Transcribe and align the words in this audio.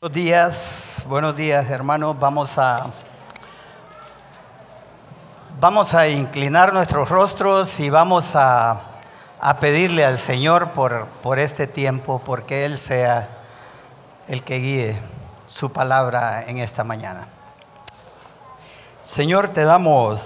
Buenos 0.00 0.14
días, 0.14 1.06
buenos 1.08 1.36
días 1.36 1.70
hermanos. 1.70 2.18
Vamos 2.18 2.56
a, 2.56 2.86
vamos 5.60 5.92
a 5.92 6.08
inclinar 6.08 6.72
nuestros 6.72 7.08
rostros 7.10 7.78
y 7.78 7.90
vamos 7.90 8.34
a, 8.34 8.80
a 9.40 9.56
pedirle 9.60 10.04
al 10.04 10.16
Señor 10.18 10.72
por, 10.72 11.06
por 11.22 11.38
este 11.38 11.66
tiempo, 11.66 12.22
porque 12.24 12.64
Él 12.64 12.78
sea 12.78 13.28
el 14.28 14.42
que 14.42 14.58
guíe 14.58 14.98
su 15.46 15.72
palabra 15.72 16.44
en 16.46 16.58
esta 16.58 16.84
mañana. 16.84 17.28
Señor, 19.08 19.48
te 19.48 19.64
damos, 19.64 20.20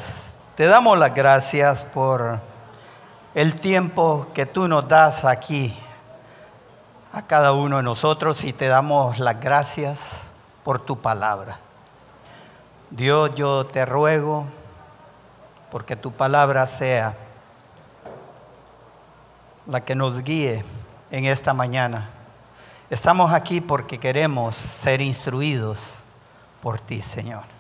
te 0.57 0.67
damos 0.67 0.99
las 0.99 1.15
gracias 1.15 1.85
por 1.85 2.41
el 3.33 3.55
tiempo 3.55 4.27
que 4.35 4.45
tú 4.45 4.67
nos 4.67 4.89
das 4.89 5.25
aquí 5.25 5.73
a 7.13 7.23
cada 7.23 7.53
uno 7.53 7.77
de 7.77 7.85
nosotros 7.85 8.43
y 8.43 8.53
te 8.53 8.67
damos 8.67 9.21
las 9.21 9.41
gracias 9.41 10.23
por 10.65 10.81
tu 10.81 10.99
palabra. 10.99 11.59
Dios, 12.91 13.33
yo 13.37 13.65
te 13.67 13.87
ruego 13.87 14.47
porque 15.71 15.95
tu 15.95 16.11
palabra 16.11 16.67
sea 16.67 17.15
la 19.65 19.85
que 19.85 19.95
nos 19.95 20.25
guíe 20.25 20.65
en 21.13 21.27
esta 21.27 21.55
mañana. 21.55 22.11
Estamos 22.91 23.33
aquí 23.33 23.61
porque 23.61 24.01
queremos 24.01 24.57
ser 24.57 25.01
instruidos 25.01 25.79
por 26.61 26.81
ti, 26.81 27.01
Señor. 27.01 27.52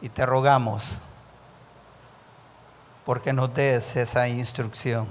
Y 0.00 0.08
te 0.08 0.24
rogamos 0.24 0.84
porque 3.04 3.32
nos 3.32 3.52
des 3.54 3.96
esa 3.96 4.28
instrucción 4.28 5.06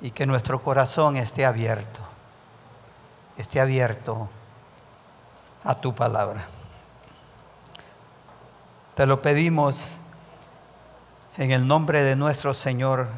y 0.00 0.12
que 0.12 0.24
nuestro 0.24 0.62
corazón 0.62 1.16
esté 1.16 1.44
abierto, 1.44 2.00
esté 3.36 3.60
abierto 3.60 4.28
a 5.64 5.74
tu 5.74 5.94
palabra. 5.94 6.46
Te 8.94 9.06
lo 9.06 9.20
pedimos 9.20 9.96
en 11.36 11.50
el 11.50 11.66
nombre 11.66 12.04
de 12.04 12.14
nuestro 12.14 12.54
Señor 12.54 13.08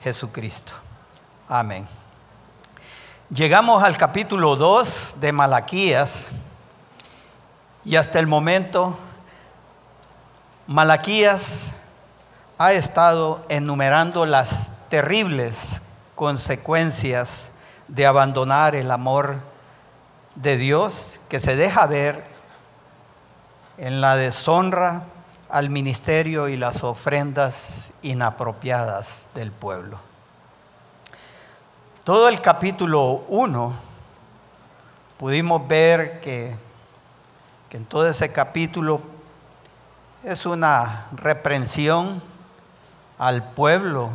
Jesucristo. 0.00 0.72
Amén. 1.48 1.86
Llegamos 3.28 3.82
al 3.82 3.98
capítulo 3.98 4.56
2 4.56 5.16
de 5.20 5.32
Malaquías 5.32 6.28
y 7.84 7.96
hasta 7.96 8.18
el 8.18 8.26
momento 8.26 8.96
Malaquías 10.66 11.74
ha 12.58 12.72
estado 12.72 13.44
enumerando 13.48 14.26
las 14.26 14.72
terribles 14.88 15.80
consecuencias 16.16 17.52
de 17.86 18.04
abandonar 18.04 18.74
el 18.74 18.90
amor 18.90 19.36
de 20.34 20.56
Dios 20.56 21.20
que 21.28 21.38
se 21.38 21.54
deja 21.54 21.86
ver 21.86 22.24
en 23.78 24.00
la 24.00 24.16
deshonra 24.16 25.04
al 25.48 25.70
ministerio 25.70 26.48
y 26.48 26.56
las 26.56 26.82
ofrendas 26.82 27.92
inapropiadas 28.02 29.28
del 29.36 29.52
pueblo. 29.52 30.00
Todo 32.02 32.28
el 32.28 32.40
capítulo 32.40 33.22
1 33.28 33.72
pudimos 35.16 35.68
ver 35.68 36.20
que, 36.20 36.56
que 37.68 37.76
en 37.76 37.84
todo 37.84 38.08
ese 38.08 38.32
capítulo 38.32 39.14
es 40.26 40.44
una 40.44 41.06
reprensión 41.12 42.20
al 43.16 43.44
pueblo 43.44 44.10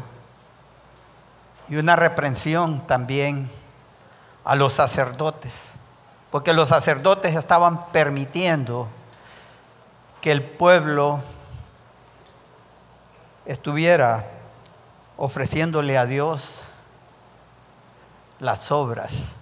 y 1.69 1.77
una 1.77 1.95
reprensión 1.95 2.85
también 2.85 3.49
a 4.43 4.57
los 4.57 4.73
sacerdotes, 4.73 5.69
porque 6.29 6.51
los 6.51 6.67
sacerdotes 6.67 7.33
estaban 7.37 7.85
permitiendo 7.93 8.89
que 10.19 10.33
el 10.33 10.43
pueblo 10.43 11.21
estuviera 13.45 14.25
ofreciéndole 15.15 15.97
a 15.97 16.05
Dios 16.05 16.65
las 18.41 18.69
obras, 18.69 19.37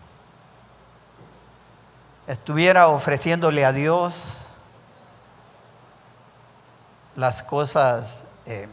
estuviera 2.28 2.90
ofreciéndole 2.90 3.66
a 3.66 3.72
Dios 3.72 4.39
las 7.16 7.44
cosas, 7.44 8.26
eh, 8.46 8.68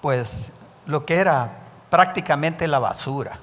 pues 0.00 0.52
lo 0.86 1.04
que 1.04 1.16
era 1.16 1.50
prácticamente 1.90 2.66
la 2.66 2.78
basura. 2.78 3.38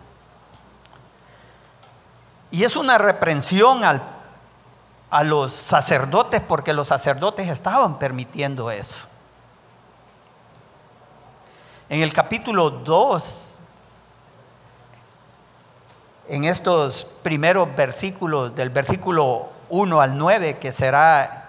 Y 2.52 2.64
es 2.64 2.76
una 2.76 2.98
reprensión 2.98 3.82
a 3.84 5.24
los 5.24 5.52
sacerdotes 5.52 6.42
porque 6.42 6.74
los 6.74 6.88
sacerdotes 6.88 7.50
estaban 7.50 8.00
permitiendo 8.00 8.72
eso. 8.72 9.08
En 11.90 12.02
el 12.02 12.14
capítulo 12.14 12.70
2, 12.70 13.56
en 16.30 16.46
estos 16.46 17.06
primeros 17.22 17.76
versículos, 17.76 18.56
del 18.56 18.70
versículo 18.72 19.50
1 19.70 20.02
al 20.02 20.18
9, 20.18 20.58
que 20.58 20.72
será 20.72 21.45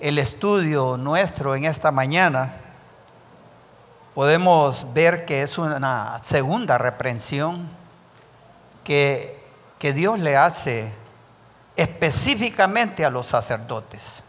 el 0.00 0.18
estudio 0.18 0.96
nuestro 0.96 1.54
en 1.54 1.66
esta 1.66 1.92
mañana, 1.92 2.52
podemos 4.14 4.86
ver 4.94 5.26
que 5.26 5.42
es 5.42 5.58
una 5.58 6.18
segunda 6.22 6.78
reprensión 6.78 7.68
que, 8.82 9.38
que 9.78 9.92
Dios 9.92 10.18
le 10.18 10.36
hace 10.36 10.92
específicamente 11.76 13.04
a 13.04 13.10
los 13.10 13.26
sacerdotes. 13.26 14.22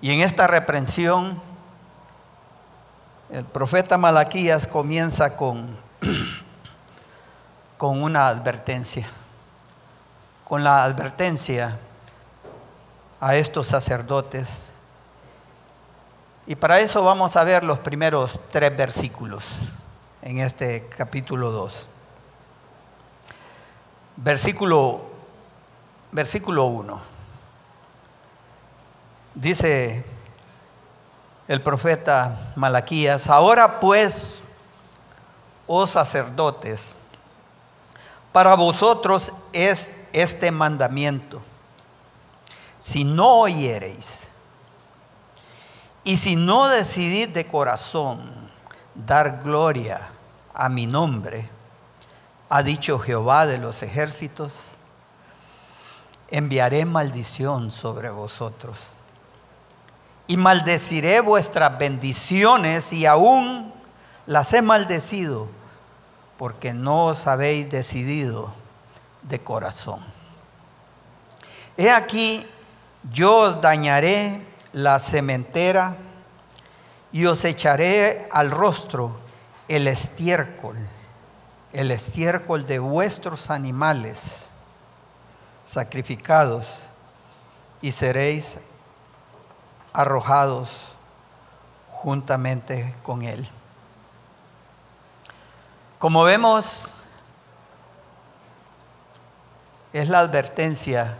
Y 0.00 0.12
en 0.12 0.20
esta 0.20 0.46
reprensión, 0.46 1.40
el 3.30 3.44
profeta 3.44 3.98
Malaquías 3.98 4.66
comienza 4.66 5.36
con, 5.36 5.76
con 7.78 8.00
una 8.00 8.28
advertencia, 8.28 9.08
con 10.44 10.62
la 10.62 10.84
advertencia 10.84 11.78
a 13.24 13.36
estos 13.36 13.68
sacerdotes 13.68 14.74
y 16.46 16.56
para 16.56 16.78
eso 16.80 17.02
vamos 17.02 17.36
a 17.36 17.44
ver 17.44 17.64
los 17.64 17.78
primeros 17.78 18.38
tres 18.50 18.76
versículos 18.76 19.46
en 20.20 20.40
este 20.40 20.90
capítulo 20.94 21.50
2. 21.50 21.88
Versículo, 24.16 25.06
versículo 26.12 26.66
1. 26.66 27.00
Dice 29.36 30.04
el 31.48 31.62
profeta 31.62 32.52
Malaquías, 32.56 33.30
ahora 33.30 33.80
pues, 33.80 34.42
oh 35.66 35.86
sacerdotes, 35.86 36.98
para 38.32 38.54
vosotros 38.54 39.32
es 39.54 39.96
este 40.12 40.50
mandamiento. 40.50 41.40
Si 42.84 43.02
no 43.02 43.40
oyereis, 43.40 44.28
y 46.04 46.18
si 46.18 46.36
no 46.36 46.68
decidís 46.68 47.32
de 47.32 47.46
corazón 47.46 48.50
dar 48.94 49.42
gloria 49.42 50.10
a 50.52 50.68
mi 50.68 50.86
nombre, 50.86 51.48
ha 52.50 52.62
dicho 52.62 52.98
Jehová 52.98 53.46
de 53.46 53.56
los 53.56 53.82
ejércitos, 53.82 54.66
enviaré 56.28 56.84
maldición 56.84 57.70
sobre 57.70 58.10
vosotros. 58.10 58.78
Y 60.26 60.36
maldeciré 60.36 61.20
vuestras 61.20 61.78
bendiciones 61.78 62.92
y 62.92 63.06
aún 63.06 63.72
las 64.26 64.52
he 64.52 64.60
maldecido 64.60 65.48
porque 66.36 66.74
no 66.74 67.06
os 67.06 67.26
habéis 67.26 67.70
decidido 67.70 68.52
de 69.22 69.40
corazón. 69.40 70.00
He 71.78 71.90
aquí, 71.90 72.46
yo 73.10 73.36
os 73.36 73.60
dañaré 73.60 74.40
la 74.72 74.98
cementera 74.98 75.96
y 77.12 77.26
os 77.26 77.44
echaré 77.44 78.28
al 78.32 78.50
rostro 78.50 79.16
el 79.68 79.86
estiércol, 79.86 80.76
el 81.72 81.90
estiércol 81.90 82.66
de 82.66 82.78
vuestros 82.78 83.50
animales 83.50 84.48
sacrificados 85.64 86.86
y 87.80 87.92
seréis 87.92 88.58
arrojados 89.92 90.88
juntamente 91.92 92.94
con 93.02 93.22
él. 93.22 93.48
Como 95.98 96.24
vemos, 96.24 96.94
es 99.92 100.08
la 100.08 100.18
advertencia 100.18 101.16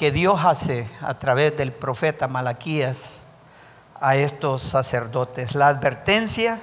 que 0.00 0.10
Dios 0.10 0.40
hace 0.42 0.88
a 1.02 1.18
través 1.18 1.54
del 1.58 1.72
profeta 1.72 2.26
Malaquías 2.26 3.20
a 4.00 4.16
estos 4.16 4.62
sacerdotes. 4.62 5.54
La 5.54 5.68
advertencia, 5.68 6.58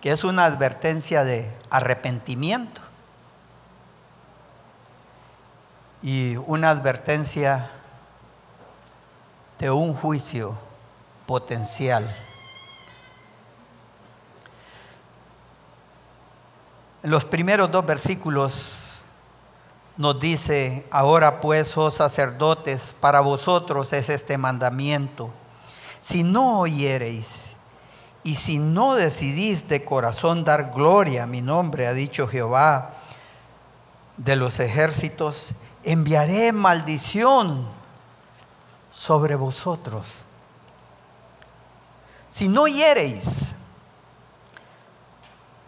que 0.00 0.12
es 0.12 0.22
una 0.22 0.44
advertencia 0.44 1.24
de 1.24 1.52
arrepentimiento 1.70 2.80
y 6.02 6.36
una 6.46 6.70
advertencia 6.70 7.68
de 9.58 9.72
un 9.72 9.92
juicio 9.92 10.56
potencial. 11.26 12.14
En 17.02 17.10
los 17.10 17.24
primeros 17.24 17.72
dos 17.72 17.84
versículos 17.84 18.83
nos 19.96 20.18
dice, 20.18 20.86
ahora 20.90 21.40
pues, 21.40 21.76
oh 21.76 21.90
sacerdotes, 21.90 22.94
para 23.00 23.20
vosotros 23.20 23.92
es 23.92 24.08
este 24.08 24.38
mandamiento. 24.38 25.30
Si 26.00 26.22
no 26.22 26.60
oyereis 26.60 27.56
y 28.22 28.34
si 28.34 28.58
no 28.58 28.94
decidís 28.94 29.68
de 29.68 29.84
corazón 29.84 30.44
dar 30.44 30.72
gloria 30.72 31.22
a 31.22 31.26
mi 31.26 31.42
nombre, 31.42 31.86
ha 31.86 31.92
dicho 31.92 32.26
Jehová 32.26 32.94
de 34.16 34.36
los 34.36 34.60
ejércitos, 34.60 35.54
enviaré 35.82 36.52
maldición 36.52 37.66
sobre 38.90 39.36
vosotros. 39.36 40.24
Si 42.30 42.48
no 42.48 42.62
oyereis, 42.62 43.54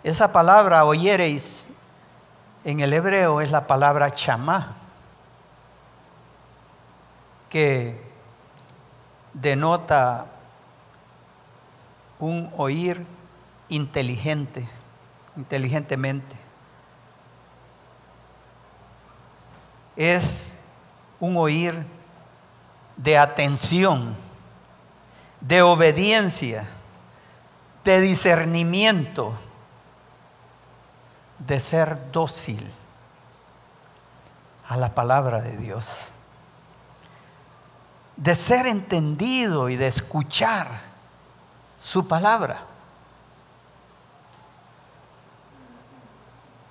esa 0.02 0.32
palabra 0.32 0.84
oyereis 0.84 1.65
en 2.66 2.80
el 2.80 2.92
hebreo 2.92 3.40
es 3.40 3.52
la 3.52 3.68
palabra 3.68 4.10
chamá, 4.10 4.74
que 7.48 8.02
denota 9.32 10.26
un 12.18 12.52
oír 12.56 13.06
inteligente, 13.68 14.68
inteligentemente. 15.36 16.34
Es 19.94 20.58
un 21.20 21.36
oír 21.36 21.86
de 22.96 23.16
atención, 23.16 24.16
de 25.40 25.62
obediencia, 25.62 26.66
de 27.84 28.00
discernimiento 28.00 29.34
de 31.38 31.60
ser 31.60 32.10
dócil 32.12 32.72
a 34.68 34.76
la 34.76 34.94
palabra 34.94 35.40
de 35.40 35.56
Dios, 35.56 36.12
de 38.16 38.34
ser 38.34 38.66
entendido 38.66 39.68
y 39.68 39.76
de 39.76 39.86
escuchar 39.86 40.68
su 41.78 42.08
palabra. 42.08 42.62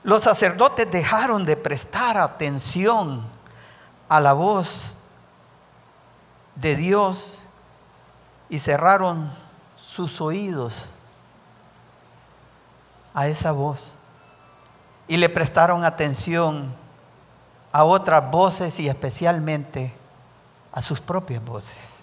Los 0.03 0.23
sacerdotes 0.23 0.91
dejaron 0.91 1.45
de 1.45 1.57
prestar 1.57 2.17
atención 2.17 3.25
a 4.07 4.19
la 4.19 4.33
voz 4.33 4.95
de 6.55 6.75
Dios 6.75 7.45
y 8.49 8.59
cerraron 8.59 9.31
sus 9.77 10.21
oídos 10.21 10.85
a 13.13 13.27
esa 13.27 13.51
voz 13.51 13.94
y 15.07 15.17
le 15.17 15.29
prestaron 15.29 15.83
atención 15.83 16.73
a 17.71 17.83
otras 17.83 18.29
voces 18.31 18.79
y 18.79 18.87
especialmente 18.87 19.93
a 20.71 20.81
sus 20.81 21.01
propias 21.01 21.43
voces. 21.43 21.95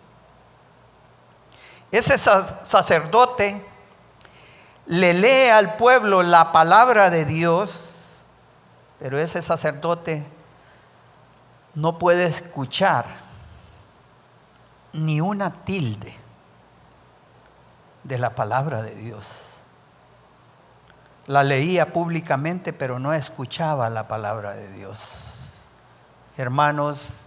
Ese 1.90 2.16
sacerdote 2.18 3.64
le 4.86 5.14
lee 5.14 5.50
al 5.50 5.76
pueblo 5.76 6.22
la 6.22 6.52
palabra 6.52 7.10
de 7.10 7.24
Dios, 7.24 8.20
pero 8.98 9.18
ese 9.18 9.42
sacerdote 9.42 10.24
no 11.74 11.98
puede 11.98 12.24
escuchar 12.24 13.06
ni 14.92 15.20
una 15.20 15.64
tilde 15.64 16.14
de 18.04 18.18
la 18.18 18.34
palabra 18.34 18.82
de 18.82 18.94
Dios 18.94 19.51
la 21.26 21.44
leía 21.44 21.92
públicamente, 21.92 22.72
pero 22.72 22.98
no 22.98 23.12
escuchaba 23.12 23.88
la 23.90 24.08
palabra 24.08 24.54
de 24.54 24.72
Dios. 24.72 25.54
Hermanos, 26.36 27.26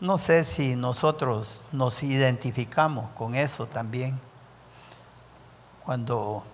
no 0.00 0.18
sé 0.18 0.44
si 0.44 0.76
nosotros 0.76 1.62
nos 1.72 2.02
identificamos 2.02 3.10
con 3.12 3.34
eso 3.34 3.66
también. 3.66 4.18
Cuando 5.84 6.44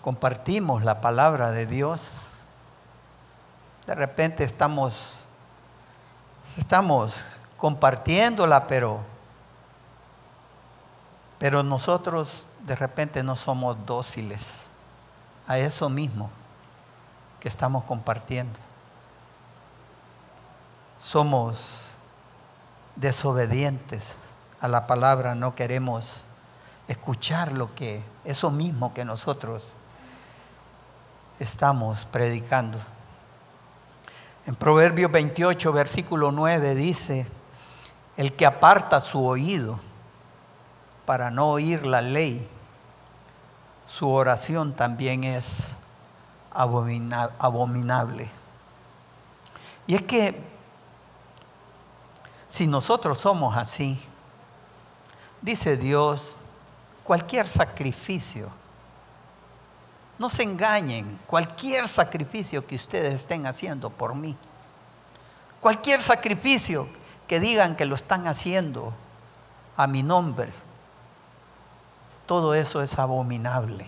compartimos 0.00 0.82
la 0.82 1.00
palabra 1.00 1.52
de 1.52 1.66
Dios, 1.66 2.30
de 3.86 3.94
repente 3.94 4.44
estamos, 4.44 5.20
estamos 6.56 7.24
compartiéndola, 7.56 8.66
pero 8.66 9.00
pero 11.40 11.62
nosotros 11.62 12.50
de 12.66 12.76
repente 12.76 13.22
no 13.22 13.34
somos 13.34 13.74
dóciles 13.86 14.66
a 15.48 15.56
eso 15.58 15.88
mismo 15.88 16.30
que 17.40 17.48
estamos 17.48 17.84
compartiendo. 17.84 18.58
Somos 20.98 21.92
desobedientes 22.94 24.18
a 24.60 24.68
la 24.68 24.86
palabra, 24.86 25.34
no 25.34 25.54
queremos 25.54 26.26
escuchar 26.88 27.52
lo 27.52 27.74
que, 27.74 28.04
eso 28.26 28.50
mismo 28.50 28.92
que 28.92 29.06
nosotros 29.06 29.72
estamos 31.38 32.04
predicando. 32.04 32.78
En 34.44 34.54
Proverbios 34.56 35.10
28, 35.10 35.72
versículo 35.72 36.32
9 36.32 36.74
dice, 36.74 37.26
el 38.18 38.34
que 38.34 38.44
aparta 38.44 39.00
su 39.00 39.24
oído 39.24 39.80
para 41.10 41.28
no 41.28 41.50
oír 41.50 41.84
la 41.86 42.00
ley, 42.00 42.48
su 43.84 44.08
oración 44.08 44.76
también 44.76 45.24
es 45.24 45.74
abominable. 46.52 48.30
Y 49.88 49.96
es 49.96 50.02
que 50.02 50.40
si 52.48 52.68
nosotros 52.68 53.18
somos 53.18 53.56
así, 53.56 53.98
dice 55.42 55.76
Dios, 55.76 56.36
cualquier 57.02 57.48
sacrificio, 57.48 58.48
no 60.16 60.30
se 60.30 60.44
engañen, 60.44 61.18
cualquier 61.26 61.88
sacrificio 61.88 62.64
que 62.64 62.76
ustedes 62.76 63.14
estén 63.14 63.48
haciendo 63.48 63.90
por 63.90 64.14
mí, 64.14 64.36
cualquier 65.60 66.00
sacrificio 66.00 66.86
que 67.26 67.40
digan 67.40 67.74
que 67.74 67.84
lo 67.84 67.96
están 67.96 68.28
haciendo 68.28 68.92
a 69.76 69.88
mi 69.88 70.04
nombre, 70.04 70.52
todo 72.30 72.54
eso 72.54 72.80
es 72.80 72.96
abominable. 72.96 73.84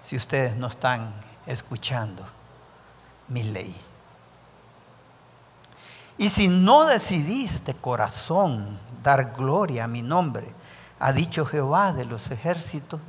Si 0.00 0.14
ustedes 0.14 0.54
no 0.54 0.68
están 0.68 1.12
escuchando 1.46 2.24
mi 3.26 3.42
ley. 3.42 3.74
Y 6.16 6.28
si 6.28 6.46
no 6.46 6.84
decidís 6.84 7.64
de 7.64 7.74
corazón 7.74 8.78
dar 9.02 9.32
gloria 9.32 9.82
a 9.82 9.88
mi 9.88 10.00
nombre, 10.00 10.46
ha 11.00 11.12
dicho 11.12 11.44
Jehová 11.44 11.92
de 11.92 12.04
los 12.04 12.30
ejércitos. 12.30 13.00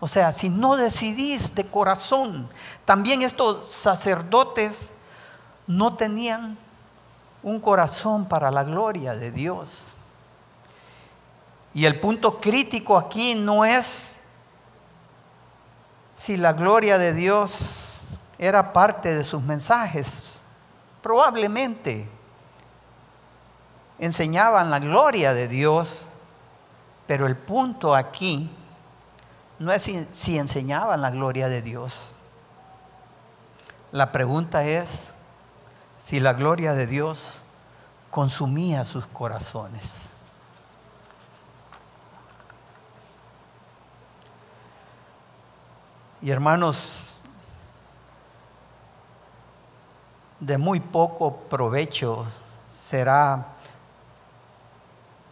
O 0.00 0.08
sea, 0.08 0.32
si 0.32 0.48
no 0.48 0.76
decidís 0.76 1.54
de 1.54 1.66
corazón, 1.66 2.48
también 2.86 3.20
estos 3.20 3.66
sacerdotes 3.66 4.94
no 5.66 5.96
tenían 5.96 6.56
un 7.42 7.60
corazón 7.60 8.24
para 8.24 8.50
la 8.50 8.64
gloria 8.64 9.14
de 9.14 9.30
Dios. 9.30 9.92
Y 11.76 11.84
el 11.84 12.00
punto 12.00 12.40
crítico 12.40 12.96
aquí 12.96 13.34
no 13.34 13.62
es 13.62 14.22
si 16.14 16.38
la 16.38 16.54
gloria 16.54 16.96
de 16.96 17.12
Dios 17.12 17.98
era 18.38 18.72
parte 18.72 19.14
de 19.14 19.22
sus 19.24 19.42
mensajes. 19.42 20.38
Probablemente 21.02 22.08
enseñaban 23.98 24.70
la 24.70 24.78
gloria 24.78 25.34
de 25.34 25.48
Dios, 25.48 26.08
pero 27.06 27.26
el 27.26 27.36
punto 27.36 27.94
aquí 27.94 28.50
no 29.58 29.70
es 29.70 29.82
si, 30.12 30.38
enseñaban 30.38 31.02
la 31.02 31.10
gloria 31.10 31.50
de 31.50 31.60
Dios. 31.60 32.12
La 33.92 34.12
pregunta 34.12 34.64
es 34.64 35.12
si 35.98 36.20
la 36.20 36.32
gloria 36.32 36.72
de 36.72 36.86
Dios 36.86 37.42
consumía 38.10 38.82
sus 38.86 39.04
corazones. 39.08 40.05
Y 46.26 46.30
hermanos, 46.32 47.22
de 50.40 50.58
muy 50.58 50.80
poco 50.80 51.36
provecho 51.36 52.26
será 52.66 53.46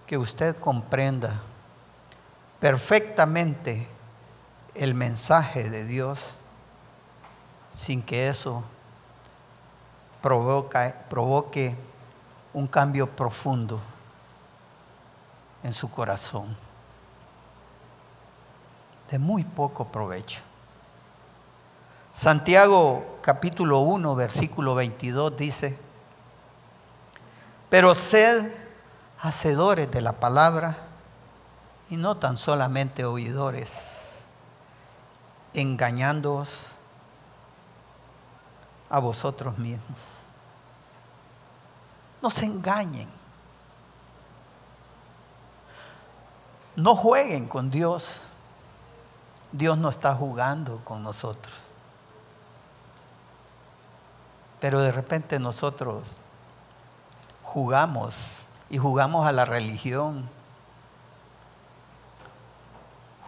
que 0.06 0.16
usted 0.16 0.56
comprenda 0.60 1.40
perfectamente 2.60 3.88
el 4.76 4.94
mensaje 4.94 5.68
de 5.68 5.84
Dios 5.84 6.36
sin 7.72 8.00
que 8.00 8.28
eso 8.28 8.62
provoque 10.22 11.76
un 12.52 12.68
cambio 12.68 13.10
profundo 13.10 13.80
en 15.64 15.72
su 15.72 15.90
corazón. 15.90 16.56
De 19.10 19.18
muy 19.18 19.42
poco 19.42 19.88
provecho. 19.88 20.53
Santiago 22.14 23.18
capítulo 23.22 23.80
1, 23.80 24.14
versículo 24.14 24.76
22 24.76 25.36
dice, 25.36 25.76
pero 27.68 27.96
sed 27.96 28.52
hacedores 29.20 29.90
de 29.90 30.00
la 30.00 30.12
palabra 30.12 30.76
y 31.90 31.96
no 31.96 32.16
tan 32.16 32.36
solamente 32.36 33.04
oidores, 33.04 34.20
engañándoos 35.54 36.76
a 38.88 39.00
vosotros 39.00 39.58
mismos. 39.58 39.98
No 42.22 42.30
se 42.30 42.44
engañen. 42.44 43.08
No 46.76 46.94
jueguen 46.94 47.48
con 47.48 47.72
Dios. 47.72 48.20
Dios 49.50 49.76
no 49.76 49.88
está 49.88 50.14
jugando 50.14 50.80
con 50.84 51.02
nosotros. 51.02 51.63
Pero 54.64 54.80
de 54.80 54.92
repente 54.92 55.38
nosotros 55.38 56.16
jugamos 57.42 58.48
y 58.70 58.78
jugamos 58.78 59.26
a 59.26 59.32
la 59.32 59.44
religión. 59.44 60.26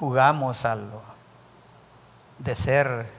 Jugamos 0.01 0.65
a 0.65 0.79
de 2.39 2.55
ser 2.55 3.11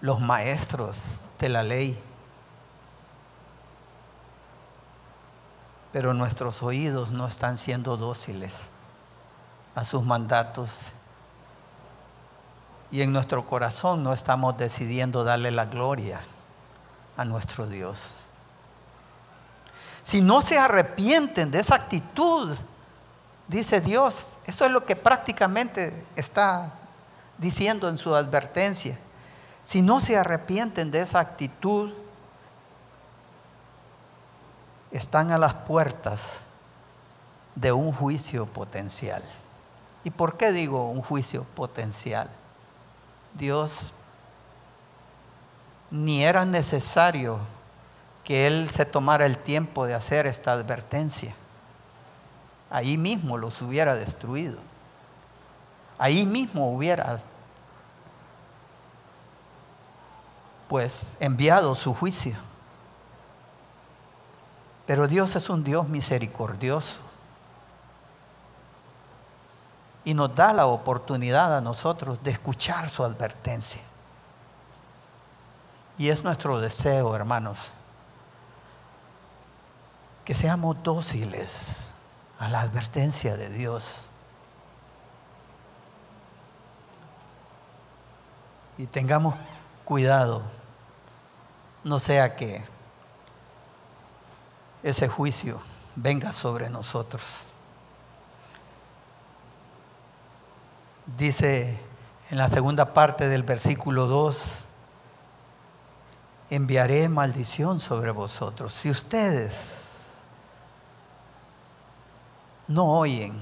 los 0.00 0.20
maestros 0.20 1.20
de 1.38 1.50
la 1.50 1.62
ley. 1.62 2.02
Pero 5.92 6.14
nuestros 6.14 6.62
oídos 6.62 7.10
no 7.10 7.26
están 7.26 7.58
siendo 7.58 7.98
dóciles 7.98 8.70
a 9.74 9.84
sus 9.84 10.02
mandatos. 10.02 10.84
Y 12.90 13.02
en 13.02 13.12
nuestro 13.12 13.46
corazón 13.46 14.02
no 14.02 14.14
estamos 14.14 14.56
decidiendo 14.56 15.24
darle 15.24 15.50
la 15.50 15.66
gloria 15.66 16.22
a 17.20 17.24
nuestro 17.26 17.66
Dios. 17.66 18.24
Si 20.02 20.22
no 20.22 20.40
se 20.40 20.58
arrepienten 20.58 21.50
de 21.50 21.60
esa 21.60 21.74
actitud, 21.74 22.56
dice 23.46 23.82
Dios, 23.82 24.38
eso 24.46 24.64
es 24.64 24.70
lo 24.70 24.86
que 24.86 24.96
prácticamente 24.96 26.06
está 26.16 26.72
diciendo 27.36 27.90
en 27.90 27.98
su 27.98 28.14
advertencia. 28.14 28.98
Si 29.64 29.82
no 29.82 30.00
se 30.00 30.16
arrepienten 30.16 30.90
de 30.90 31.02
esa 31.02 31.20
actitud, 31.20 31.92
están 34.90 35.30
a 35.30 35.36
las 35.36 35.52
puertas 35.52 36.40
de 37.54 37.70
un 37.70 37.92
juicio 37.92 38.46
potencial. 38.46 39.22
¿Y 40.04 40.10
por 40.10 40.38
qué 40.38 40.52
digo 40.52 40.88
un 40.88 41.02
juicio 41.02 41.44
potencial? 41.54 42.30
Dios 43.34 43.92
ni 45.90 46.24
era 46.24 46.44
necesario 46.44 47.38
que 48.24 48.46
Él 48.46 48.70
se 48.70 48.84
tomara 48.84 49.26
el 49.26 49.38
tiempo 49.38 49.86
de 49.86 49.94
hacer 49.94 50.26
esta 50.26 50.52
advertencia. 50.52 51.34
Ahí 52.70 52.96
mismo 52.96 53.36
los 53.36 53.60
hubiera 53.62 53.96
destruido. 53.96 54.58
Ahí 55.98 56.24
mismo 56.24 56.72
hubiera 56.72 57.20
pues 60.68 61.16
enviado 61.18 61.74
su 61.74 61.92
juicio. 61.92 62.36
Pero 64.86 65.08
Dios 65.08 65.34
es 65.34 65.50
un 65.50 65.64
Dios 65.64 65.88
misericordioso 65.88 67.00
y 70.04 70.14
nos 70.14 70.34
da 70.34 70.52
la 70.52 70.66
oportunidad 70.66 71.56
a 71.56 71.60
nosotros 71.60 72.22
de 72.22 72.30
escuchar 72.30 72.88
su 72.88 73.04
advertencia. 73.04 73.82
Y 75.98 76.08
es 76.08 76.24
nuestro 76.24 76.60
deseo, 76.60 77.14
hermanos, 77.14 77.72
que 80.24 80.34
seamos 80.34 80.82
dóciles 80.82 81.90
a 82.38 82.48
la 82.48 82.60
advertencia 82.60 83.36
de 83.36 83.50
Dios. 83.50 84.02
Y 88.78 88.86
tengamos 88.86 89.34
cuidado, 89.84 90.42
no 91.84 91.98
sea 91.98 92.34
que 92.34 92.64
ese 94.82 95.08
juicio 95.08 95.60
venga 95.96 96.32
sobre 96.32 96.70
nosotros. 96.70 97.22
Dice 101.18 101.78
en 102.30 102.38
la 102.38 102.48
segunda 102.48 102.94
parte 102.94 103.28
del 103.28 103.42
versículo 103.42 104.06
2, 104.06 104.68
enviaré 106.50 107.08
maldición 107.08 107.78
sobre 107.78 108.10
vosotros. 108.10 108.74
Si 108.74 108.90
ustedes 108.90 110.08
no 112.66 112.98
oyen, 112.98 113.34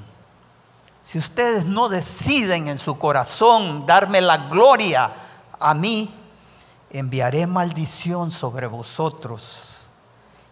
si 1.02 1.16
ustedes 1.16 1.64
no 1.64 1.88
deciden 1.88 2.68
en 2.68 2.76
su 2.76 2.98
corazón 2.98 3.86
darme 3.86 4.20
la 4.20 4.48
gloria 4.48 5.10
a 5.58 5.72
mí, 5.72 6.14
enviaré 6.90 7.46
maldición 7.46 8.30
sobre 8.30 8.66
vosotros 8.66 9.90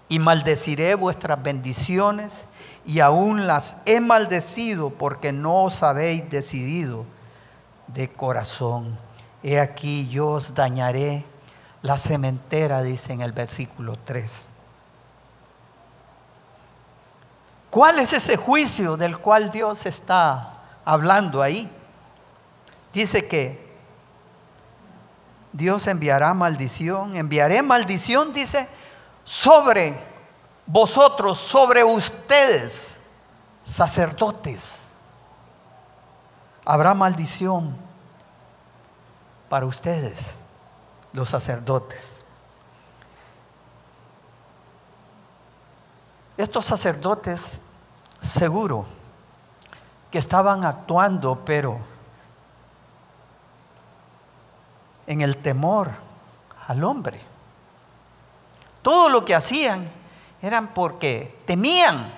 y 0.09 0.19
maldeciré 0.19 0.95
vuestras 0.95 1.43
bendiciones 1.43 2.47
y 2.87 3.01
aún 3.01 3.47
las 3.47 3.83
he 3.85 4.01
maldecido 4.01 4.91
porque 4.91 5.33
no 5.33 5.65
os 5.65 5.83
habéis 5.83 6.29
decidido 6.31 7.05
de 7.89 8.11
corazón. 8.11 8.99
He 9.43 9.61
aquí 9.61 10.09
yo 10.09 10.29
os 10.29 10.55
dañaré 10.55 11.25
la 11.87 11.97
cementera, 11.97 12.83
dice 12.83 13.13
en 13.13 13.21
el 13.21 13.33
versículo 13.33 13.97
3. 14.05 14.49
¿Cuál 17.71 17.99
es 18.01 18.13
ese 18.13 18.37
juicio 18.37 18.97
del 18.97 19.19
cual 19.19 19.51
Dios 19.51 19.87
está 19.87 20.63
hablando 20.85 21.43
ahí? 21.43 21.71
Dice 22.93 23.29
que 23.29 23.67
Dios 25.53 25.87
enviará 25.87 26.35
maldición, 26.35 27.17
enviaré 27.17 27.63
maldición, 27.63 28.33
dice, 28.33 28.69
sobre 29.25 29.99
vosotros, 30.67 31.39
sobre 31.39 31.85
ustedes, 31.85 32.99
sacerdotes. 33.63 34.81
Habrá 36.65 36.95
maldición 36.95 37.77
para 39.49 39.67
ustedes, 39.67 40.37
los 41.17 41.31
sacerdotes. 41.31 42.27
Estos 46.37 46.67
sacerdotes 46.67 47.63
seguro 48.21 48.85
que 50.11 50.19
estaban 50.19 50.63
actuando, 50.67 51.43
pero 51.43 51.79
en 55.07 55.23
el 55.23 55.39
temor 55.39 55.91
al 56.69 56.85
hombre. 56.85 57.19
Todo 58.83 59.09
lo 59.09 59.25
que 59.25 59.35
hacían 59.35 59.89
eran 60.43 60.75
porque 60.75 61.43
temían. 61.47 62.13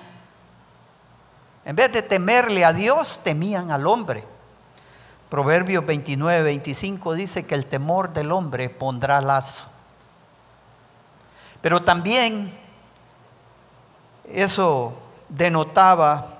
En 1.63 1.75
vez 1.77 1.93
de 1.93 2.01
temerle 2.01 2.65
a 2.65 2.73
Dios, 2.73 3.21
temían 3.23 3.71
al 3.71 3.87
hombre. 3.87 4.25
Proverbios 5.29 5.85
29, 5.85 6.41
25 6.41 7.13
dice 7.13 7.45
que 7.45 7.53
el 7.53 7.67
temor 7.67 8.13
del 8.13 8.31
hombre 8.31 8.69
pondrá 8.69 9.21
lazo. 9.21 9.65
Pero 11.61 11.83
también 11.83 12.51
eso 14.25 14.93
denotaba 15.27 16.39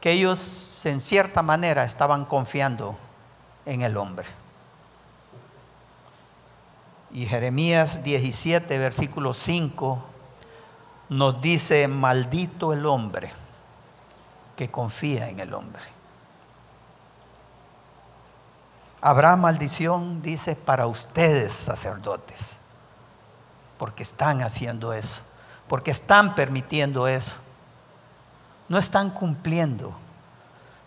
que 0.00 0.12
ellos 0.12 0.84
en 0.84 1.00
cierta 1.00 1.42
manera 1.42 1.84
estaban 1.84 2.26
confiando 2.26 2.96
en 3.64 3.82
el 3.82 3.96
hombre. 3.96 4.26
Y 7.12 7.24
Jeremías 7.24 8.02
17, 8.02 8.76
versículo 8.76 9.32
5, 9.32 10.04
nos 11.08 11.40
dice, 11.40 11.88
maldito 11.88 12.72
el 12.74 12.84
hombre 12.84 13.32
que 14.56 14.70
confía 14.70 15.28
en 15.28 15.40
el 15.40 15.54
hombre. 15.54 15.95
Habrá 19.06 19.36
maldición, 19.36 20.20
dice, 20.20 20.56
para 20.56 20.88
ustedes, 20.88 21.52
sacerdotes, 21.52 22.56
porque 23.78 24.02
están 24.02 24.42
haciendo 24.42 24.92
eso, 24.92 25.20
porque 25.68 25.92
están 25.92 26.34
permitiendo 26.34 27.06
eso. 27.06 27.36
No 28.68 28.78
están 28.78 29.10
cumpliendo 29.10 29.96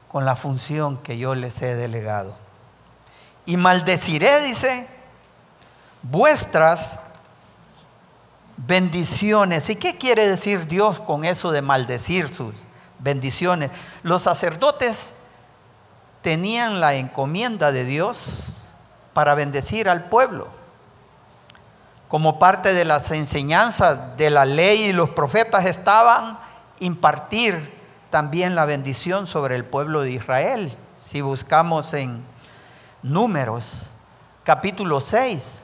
con 0.10 0.26
la 0.26 0.36
función 0.36 0.98
que 0.98 1.18
yo 1.18 1.34
les 1.34 1.62
he 1.62 1.76
delegado. 1.76 2.36
Y 3.46 3.56
maldeciré, 3.56 4.42
dice, 4.42 4.86
vuestras 6.02 7.00
bendiciones. 8.58 9.70
¿Y 9.70 9.78
qué 9.78 9.98
quiere 9.98 10.28
decir 10.28 10.68
Dios 10.68 11.00
con 11.00 11.24
eso 11.24 11.54
de 11.54 11.62
maldecir 11.62 12.28
sus 12.28 12.54
bendiciones? 13.00 13.72
Los 14.04 14.24
sacerdotes 14.24 15.14
tenían 16.22 16.80
la 16.80 16.96
encomienda 16.96 17.72
de 17.72 17.86
Dios 17.86 18.54
para 19.14 19.36
bendecir 19.36 19.90
al 19.90 20.06
pueblo. 20.06 20.48
Como 22.08 22.40
parte 22.40 22.74
de 22.74 22.86
las 22.86 23.12
enseñanzas 23.12 24.18
de 24.18 24.30
la 24.30 24.46
ley 24.46 24.86
y 24.86 24.94
los 24.94 25.12
profetas 25.12 25.66
estaban 25.66 26.40
impartir 26.80 27.78
también 28.10 28.56
la 28.56 28.66
bendición 28.66 29.28
sobre 29.28 29.56
el 29.56 29.66
pueblo 29.66 30.02
de 30.02 30.12
Israel. 30.12 30.76
Si 30.96 31.22
buscamos 31.22 31.94
en 31.94 32.24
Números, 33.04 33.88
capítulo 34.44 35.00
6, 35.00 35.62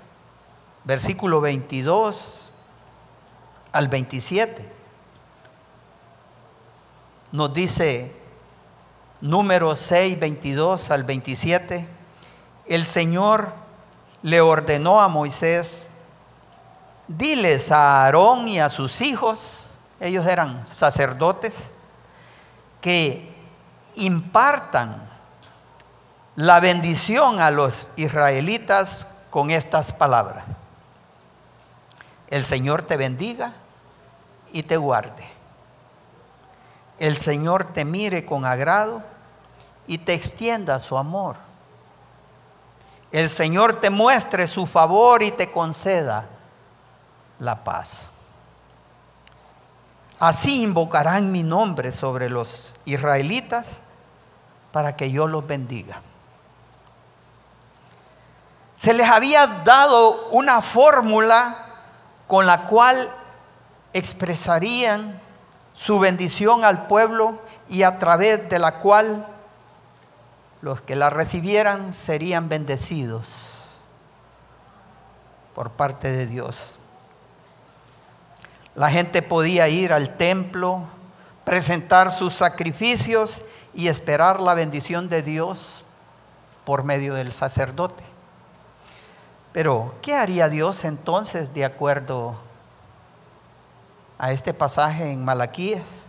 versículo 0.83 1.41
22 1.41 2.51
al 3.71 3.87
27, 3.87 4.71
nos 7.31 7.53
dice 7.53 8.15
Números 9.25 9.79
6, 9.79 10.19
22 10.19 10.91
al 10.91 11.03
27, 11.03 11.89
el 12.67 12.85
Señor 12.85 13.53
le 14.21 14.39
ordenó 14.39 15.01
a 15.01 15.07
Moisés, 15.07 15.89
diles 17.07 17.71
a 17.71 18.03
Aarón 18.03 18.47
y 18.47 18.59
a 18.59 18.69
sus 18.69 19.01
hijos, 19.01 19.69
ellos 19.99 20.27
eran 20.27 20.63
sacerdotes, 20.63 21.71
que 22.81 23.33
impartan 23.95 25.09
la 26.35 26.59
bendición 26.59 27.39
a 27.39 27.49
los 27.49 27.89
israelitas 27.95 29.07
con 29.31 29.49
estas 29.49 29.91
palabras. 29.91 30.45
El 32.27 32.43
Señor 32.43 32.83
te 32.83 32.95
bendiga 32.95 33.53
y 34.51 34.61
te 34.61 34.77
guarde. 34.77 35.25
El 36.99 37.17
Señor 37.17 37.73
te 37.73 37.85
mire 37.85 38.23
con 38.23 38.45
agrado 38.45 39.14
y 39.87 39.97
te 39.99 40.13
extienda 40.13 40.79
su 40.79 40.97
amor. 40.97 41.37
El 43.11 43.29
Señor 43.29 43.79
te 43.79 43.89
muestre 43.89 44.47
su 44.47 44.65
favor 44.65 45.23
y 45.23 45.31
te 45.31 45.51
conceda 45.51 46.27
la 47.39 47.63
paz. 47.63 48.09
Así 50.19 50.61
invocarán 50.63 51.31
mi 51.31 51.43
nombre 51.43 51.91
sobre 51.91 52.29
los 52.29 52.73
israelitas 52.85 53.67
para 54.71 54.95
que 54.95 55.11
yo 55.11 55.27
los 55.27 55.45
bendiga. 55.45 56.01
Se 58.75 58.93
les 58.93 59.09
había 59.09 59.47
dado 59.47 60.27
una 60.31 60.61
fórmula 60.61 61.55
con 62.27 62.45
la 62.45 62.65
cual 62.65 63.09
expresarían 63.93 65.21
su 65.73 65.99
bendición 65.99 66.63
al 66.65 66.87
pueblo 66.87 67.39
y 67.69 67.83
a 67.83 67.97
través 67.97 68.49
de 68.49 68.59
la 68.59 68.79
cual 68.79 69.25
los 70.65 70.81
que 70.81 70.95
la 70.95 71.11
recibieran 71.11 71.93
serían 71.93 72.49
bendecidos 72.49 73.27
por 75.53 75.69
parte 75.69 76.11
de 76.11 76.25
Dios. 76.25 76.79
La 78.73 78.89
gente 78.89 79.21
podía 79.21 79.67
ir 79.69 79.93
al 79.93 80.17
templo, 80.17 80.81
presentar 81.43 82.11
sus 82.11 82.33
sacrificios 82.33 83.43
y 83.75 83.89
esperar 83.89 84.41
la 84.41 84.55
bendición 84.55 85.07
de 85.07 85.21
Dios 85.21 85.83
por 86.65 86.83
medio 86.83 87.13
del 87.13 87.31
sacerdote. 87.31 88.03
Pero, 89.53 89.93
¿qué 90.01 90.15
haría 90.15 90.49
Dios 90.49 90.83
entonces 90.83 91.53
de 91.53 91.63
acuerdo 91.63 92.37
a 94.17 94.31
este 94.31 94.51
pasaje 94.51 95.11
en 95.11 95.23
Malaquías? 95.23 96.05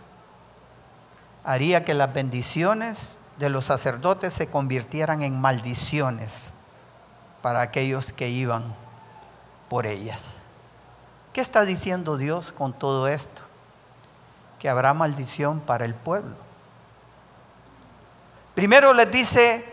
Haría 1.43 1.85
que 1.85 1.93
las 1.93 2.11
bendiciones 2.11 3.19
de 3.37 3.49
los 3.49 3.65
sacerdotes 3.65 4.33
se 4.33 4.47
convirtieran 4.47 5.21
en 5.21 5.39
maldiciones 5.39 6.51
para 7.41 7.61
aquellos 7.61 8.11
que 8.11 8.29
iban 8.29 8.75
por 9.69 9.85
ellas. 9.85 10.21
¿Qué 11.33 11.41
está 11.41 11.65
diciendo 11.65 12.17
Dios 12.17 12.51
con 12.51 12.73
todo 12.73 13.07
esto? 13.07 13.41
Que 14.59 14.69
habrá 14.69 14.93
maldición 14.93 15.59
para 15.59 15.85
el 15.85 15.93
pueblo. 15.93 16.35
Primero 18.55 18.91
les 18.93 19.11
dice, 19.11 19.63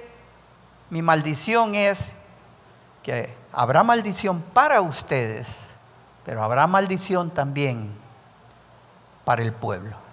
mi 0.90 1.00
maldición 1.00 1.74
es 1.74 2.12
que 3.02 3.34
habrá 3.50 3.82
maldición 3.82 4.42
para 4.42 4.82
ustedes, 4.82 5.58
pero 6.24 6.42
habrá 6.42 6.66
maldición 6.66 7.30
también 7.30 7.94
para 9.24 9.42
el 9.42 9.52
pueblo. 9.52 10.03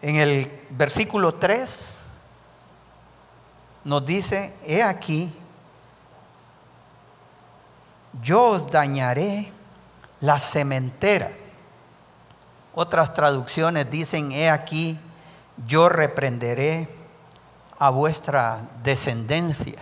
En 0.00 0.16
el 0.16 0.50
versículo 0.70 1.34
3 1.34 2.02
nos 3.84 4.04
dice, 4.04 4.54
he 4.64 4.82
aquí, 4.82 5.32
yo 8.22 8.42
os 8.42 8.70
dañaré 8.70 9.52
la 10.20 10.38
cementera. 10.38 11.30
Otras 12.74 13.14
traducciones 13.14 13.90
dicen, 13.90 14.30
he 14.32 14.50
aquí, 14.50 14.98
yo 15.66 15.88
reprenderé 15.88 16.88
a 17.78 17.90
vuestra 17.90 18.60
descendencia. 18.82 19.78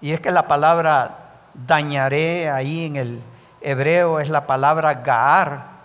Y 0.00 0.12
es 0.12 0.20
que 0.20 0.30
la 0.30 0.46
palabra 0.46 1.28
dañaré 1.54 2.48
ahí 2.48 2.86
en 2.86 2.96
el 2.96 3.22
hebreo 3.60 4.20
es 4.20 4.28
la 4.28 4.46
palabra 4.46 4.94
gaar, 4.94 5.77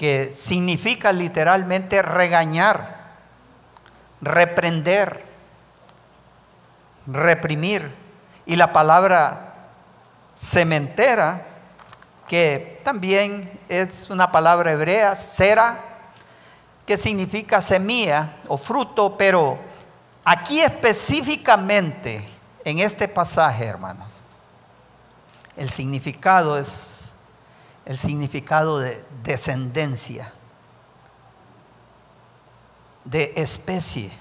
que 0.00 0.32
significa 0.34 1.12
literalmente 1.12 2.00
regañar, 2.00 2.96
reprender, 4.22 5.22
reprimir. 7.06 7.94
Y 8.46 8.56
la 8.56 8.72
palabra 8.72 9.56
cementera, 10.34 11.46
que 12.26 12.80
también 12.82 13.60
es 13.68 14.08
una 14.08 14.32
palabra 14.32 14.72
hebrea, 14.72 15.14
cera, 15.14 15.78
que 16.86 16.96
significa 16.96 17.60
semilla 17.60 18.36
o 18.48 18.56
fruto, 18.56 19.18
pero 19.18 19.58
aquí 20.24 20.62
específicamente 20.62 22.26
en 22.64 22.78
este 22.78 23.06
pasaje, 23.06 23.66
hermanos, 23.66 24.22
el 25.58 25.68
significado 25.68 26.56
es 26.56 26.99
el 27.90 27.98
significado 27.98 28.78
de 28.78 29.04
descendencia, 29.24 30.32
de 33.04 33.32
especie, 33.34 34.12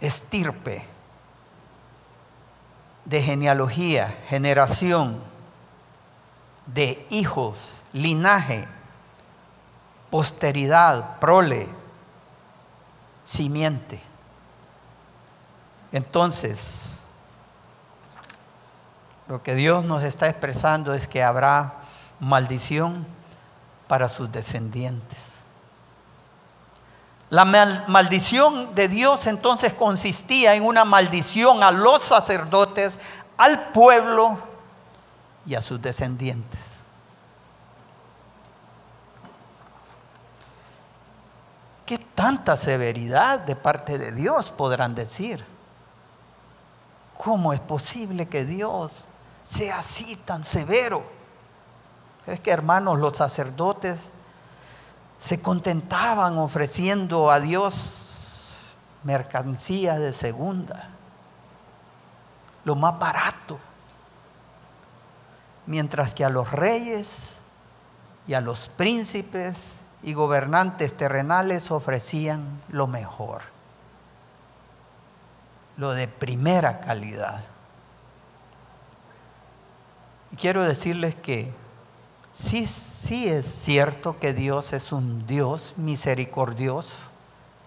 estirpe, 0.00 0.84
de 3.04 3.22
genealogía, 3.22 4.08
generación, 4.26 5.22
de 6.66 7.06
hijos, 7.10 7.68
linaje, 7.92 8.66
posteridad, 10.10 11.20
prole, 11.20 11.68
simiente. 13.22 14.02
Entonces, 15.92 17.01
lo 19.28 19.42
que 19.42 19.54
Dios 19.54 19.84
nos 19.84 20.02
está 20.02 20.28
expresando 20.28 20.94
es 20.94 21.06
que 21.08 21.22
habrá 21.22 21.74
maldición 22.20 23.06
para 23.86 24.08
sus 24.08 24.30
descendientes. 24.30 25.32
La 27.30 27.44
maldición 27.46 28.74
de 28.74 28.88
Dios 28.88 29.26
entonces 29.26 29.72
consistía 29.72 30.54
en 30.54 30.64
una 30.64 30.84
maldición 30.84 31.62
a 31.62 31.70
los 31.70 32.02
sacerdotes, 32.02 32.98
al 33.38 33.68
pueblo 33.68 34.38
y 35.46 35.54
a 35.54 35.62
sus 35.62 35.80
descendientes. 35.80 36.80
¿Qué 41.86 41.98
tanta 41.98 42.56
severidad 42.56 43.40
de 43.40 43.56
parte 43.56 43.98
de 43.98 44.12
Dios 44.12 44.50
podrán 44.50 44.94
decir? 44.94 45.44
¿Cómo 47.16 47.52
es 47.52 47.60
posible 47.60 48.28
que 48.28 48.44
Dios 48.44 49.08
sea 49.52 49.78
así 49.78 50.16
tan 50.16 50.44
severo. 50.44 51.02
Es 52.26 52.40
que 52.40 52.50
hermanos, 52.50 52.98
los 52.98 53.16
sacerdotes 53.16 54.10
se 55.18 55.40
contentaban 55.42 56.38
ofreciendo 56.38 57.30
a 57.30 57.38
Dios 57.38 58.56
mercancía 59.04 59.98
de 59.98 60.12
segunda, 60.12 60.88
lo 62.64 62.76
más 62.76 62.98
barato, 62.98 63.58
mientras 65.66 66.14
que 66.14 66.24
a 66.24 66.28
los 66.28 66.50
reyes 66.52 67.38
y 68.26 68.34
a 68.34 68.40
los 68.40 68.70
príncipes 68.76 69.80
y 70.02 70.14
gobernantes 70.14 70.96
terrenales 70.96 71.70
ofrecían 71.70 72.62
lo 72.68 72.86
mejor, 72.86 73.42
lo 75.76 75.92
de 75.92 76.08
primera 76.08 76.80
calidad. 76.80 77.51
Quiero 80.36 80.64
decirles 80.64 81.14
que 81.14 81.52
sí, 82.32 82.66
sí 82.66 83.28
es 83.28 83.46
cierto 83.46 84.18
que 84.18 84.32
Dios 84.32 84.72
es 84.72 84.90
un 84.90 85.26
Dios 85.26 85.74
misericordioso, 85.76 86.96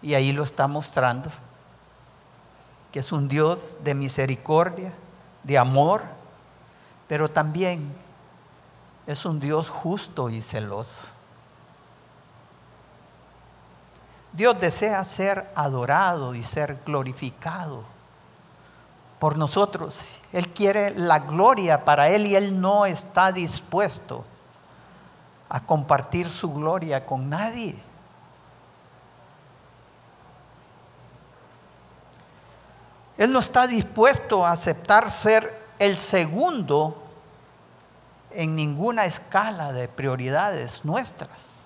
y 0.02 0.14
ahí 0.16 0.32
lo 0.32 0.44
está 0.44 0.68
mostrando, 0.68 1.30
que 2.92 3.00
es 3.00 3.12
un 3.12 3.28
Dios 3.28 3.78
de 3.84 3.94
misericordia, 3.94 4.94
de 5.44 5.58
amor, 5.58 6.04
pero 7.08 7.30
también 7.30 7.94
es 9.06 9.26
un 9.26 9.40
Dios 9.40 9.70
justo 9.70 10.30
y 10.30 10.42
celoso. 10.42 11.02
Dios 14.34 14.60
desea 14.60 15.04
ser 15.04 15.50
adorado 15.56 16.36
y 16.36 16.44
ser 16.44 16.80
glorificado 16.86 17.95
por 19.26 19.40
nosotros. 19.40 20.22
Él 20.32 20.50
quiere 20.50 20.92
la 20.92 21.18
gloria 21.18 21.84
para 21.84 22.10
Él 22.10 22.28
y 22.28 22.36
Él 22.36 22.62
no 22.62 22.86
está 22.86 23.32
dispuesto 23.32 24.24
a 25.50 25.62
compartir 25.62 26.30
su 26.30 26.54
gloria 26.54 27.08
con 27.08 27.28
nadie. 27.28 27.76
Él 33.18 33.32
no 33.32 33.40
está 33.40 33.66
dispuesto 33.66 34.46
a 34.46 34.52
aceptar 34.52 35.10
ser 35.10 35.60
el 35.80 35.98
segundo 35.98 36.96
en 38.30 38.56
ninguna 38.56 39.06
escala 39.06 39.74
de 39.74 39.88
prioridades 39.88 40.86
nuestras. 40.86 41.64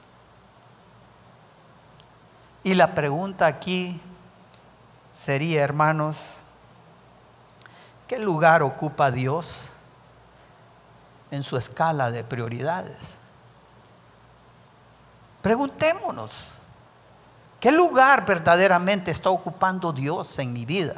Y 2.63 2.73
la 2.73 2.95
pregunta 2.95 3.47
aquí 3.47 3.99
sería, 5.11 5.61
hermanos, 5.61 6.39
¿qué 8.09 8.17
lugar 8.17 8.63
ocupa 8.63 9.11
Dios 9.11 9.69
en 11.29 11.43
su 11.43 11.55
escala 11.57 12.09
de 12.09 12.23
prioridades? 12.23 12.97
Preguntémonos, 15.43 16.57
¿qué 17.59 17.71
lugar 17.71 18.25
verdaderamente 18.25 19.11
está 19.11 19.29
ocupando 19.29 19.93
Dios 19.93 20.39
en 20.39 20.51
mi 20.51 20.65
vida, 20.65 20.95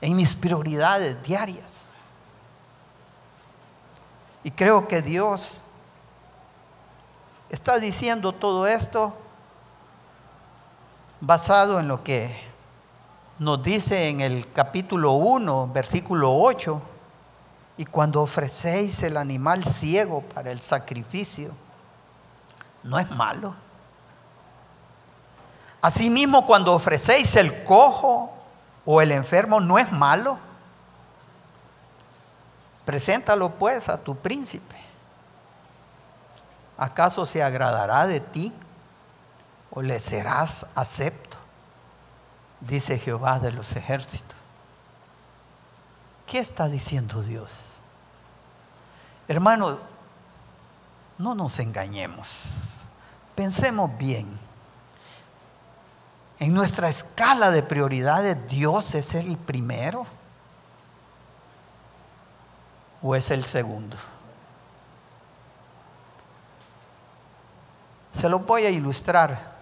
en 0.00 0.16
mis 0.16 0.34
prioridades 0.34 1.22
diarias? 1.22 1.86
Y 4.42 4.50
creo 4.50 4.88
que 4.88 5.02
Dios 5.02 5.60
está 7.50 7.78
diciendo 7.78 8.32
todo 8.32 8.66
esto 8.66 9.14
basado 11.20 11.78
en 11.78 11.88
lo 11.88 12.02
que 12.02 12.55
nos 13.38 13.62
dice 13.62 14.08
en 14.08 14.20
el 14.20 14.50
capítulo 14.52 15.12
1, 15.12 15.70
versículo 15.72 16.34
8, 16.34 16.80
y 17.78 17.84
cuando 17.84 18.22
ofrecéis 18.22 19.02
el 19.02 19.16
animal 19.16 19.64
ciego 19.64 20.22
para 20.22 20.50
el 20.50 20.62
sacrificio, 20.62 21.50
no 22.82 22.98
es 22.98 23.10
malo. 23.10 23.54
Asimismo, 25.82 26.46
cuando 26.46 26.72
ofrecéis 26.72 27.36
el 27.36 27.62
cojo 27.64 28.32
o 28.84 29.02
el 29.02 29.12
enfermo, 29.12 29.60
no 29.60 29.78
es 29.78 29.92
malo. 29.92 30.38
Preséntalo 32.84 33.50
pues 33.50 33.88
a 33.88 33.98
tu 33.98 34.16
príncipe. 34.16 34.76
¿Acaso 36.78 37.26
se 37.26 37.42
agradará 37.42 38.06
de 38.06 38.20
ti 38.20 38.52
o 39.70 39.82
le 39.82 40.00
serás 40.00 40.66
acepto, 40.74 41.25
dice 42.60 42.98
Jehová 42.98 43.38
de 43.38 43.52
los 43.52 43.74
ejércitos. 43.76 44.36
¿Qué 46.26 46.38
está 46.38 46.68
diciendo 46.68 47.22
Dios? 47.22 47.50
Hermanos, 49.28 49.78
no 51.18 51.34
nos 51.34 51.58
engañemos. 51.58 52.42
Pensemos 53.34 53.96
bien. 53.96 54.38
En 56.38 56.52
nuestra 56.52 56.88
escala 56.88 57.50
de 57.50 57.62
prioridades, 57.62 58.46
¿Dios 58.48 58.94
es 58.94 59.14
el 59.14 59.36
primero 59.36 60.06
o 63.02 63.14
es 63.14 63.30
el 63.30 63.44
segundo? 63.44 63.96
Se 68.12 68.28
lo 68.28 68.40
voy 68.40 68.64
a 68.64 68.70
ilustrar 68.70 69.55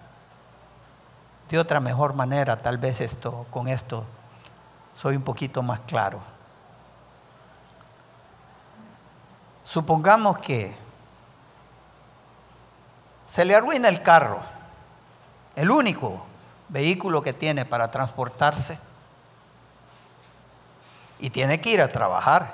de 1.49 1.59
otra 1.59 1.79
mejor 1.79 2.13
manera, 2.13 2.61
tal 2.61 2.77
vez 2.77 3.01
esto, 3.01 3.45
con 3.51 3.67
esto 3.67 4.05
soy 4.93 5.15
un 5.15 5.21
poquito 5.21 5.61
más 5.61 5.81
claro. 5.81 6.19
Supongamos 9.63 10.39
que 10.39 10.75
se 13.25 13.45
le 13.45 13.55
arruina 13.55 13.89
el 13.89 14.01
carro, 14.01 14.39
el 15.55 15.69
único 15.69 16.25
vehículo 16.69 17.21
que 17.21 17.33
tiene 17.33 17.65
para 17.65 17.89
transportarse, 17.89 18.79
y 21.19 21.29
tiene 21.29 21.59
que 21.61 21.69
ir 21.69 21.81
a 21.81 21.87
trabajar. 21.87 22.53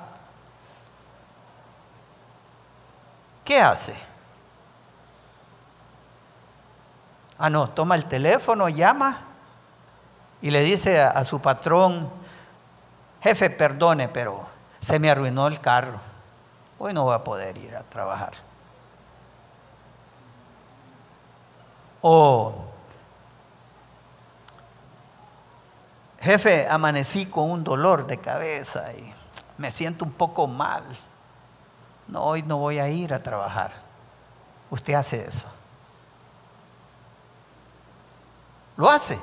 ¿Qué 3.43 3.59
hace? 3.59 3.95
Ah, 7.43 7.49
no, 7.49 7.71
toma 7.71 7.95
el 7.95 8.05
teléfono, 8.05 8.69
llama 8.69 9.17
y 10.43 10.51
le 10.51 10.61
dice 10.61 11.01
a, 11.01 11.25
su 11.25 11.41
patrón, 11.41 12.07
jefe, 13.19 13.49
perdone, 13.49 14.07
pero 14.09 14.45
se 14.79 14.99
me 14.99 15.09
arruinó 15.09 15.47
el 15.47 15.59
carro. 15.59 15.99
Hoy 16.77 16.93
no 16.93 17.05
voy 17.05 17.15
a 17.15 17.23
poder 17.23 17.57
ir 17.57 17.75
a 17.75 17.81
trabajar. 17.81 18.33
O, 22.03 22.53
jefe, 26.19 26.67
amanecí 26.69 27.25
con 27.25 27.49
un 27.49 27.63
dolor 27.63 28.05
de 28.05 28.19
cabeza 28.19 28.93
y 28.93 29.11
me 29.57 29.71
siento 29.71 30.05
un 30.05 30.11
poco 30.11 30.45
mal. 30.45 30.83
No, 32.07 32.21
hoy 32.21 32.43
no 32.43 32.57
voy 32.57 32.77
a 32.77 32.87
ir 32.87 33.15
a 33.15 33.23
trabajar. 33.23 33.71
Usted 34.69 34.93
hace 34.93 35.25
eso. 35.25 35.47
¿Lo 38.81 38.89
hace? 38.89 39.19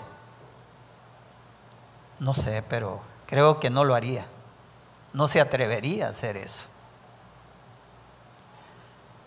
No 2.21 2.33
sé, 2.33 2.63
pero 2.69 3.01
creo 3.27 3.59
que 3.59 3.71
no 3.71 3.83
lo 3.83 3.97
haría. 3.97 4.25
No 5.13 5.27
se 5.27 5.41
atrevería 5.41 6.07
a 6.07 6.11
hacer 6.11 6.37
eso. 6.37 6.63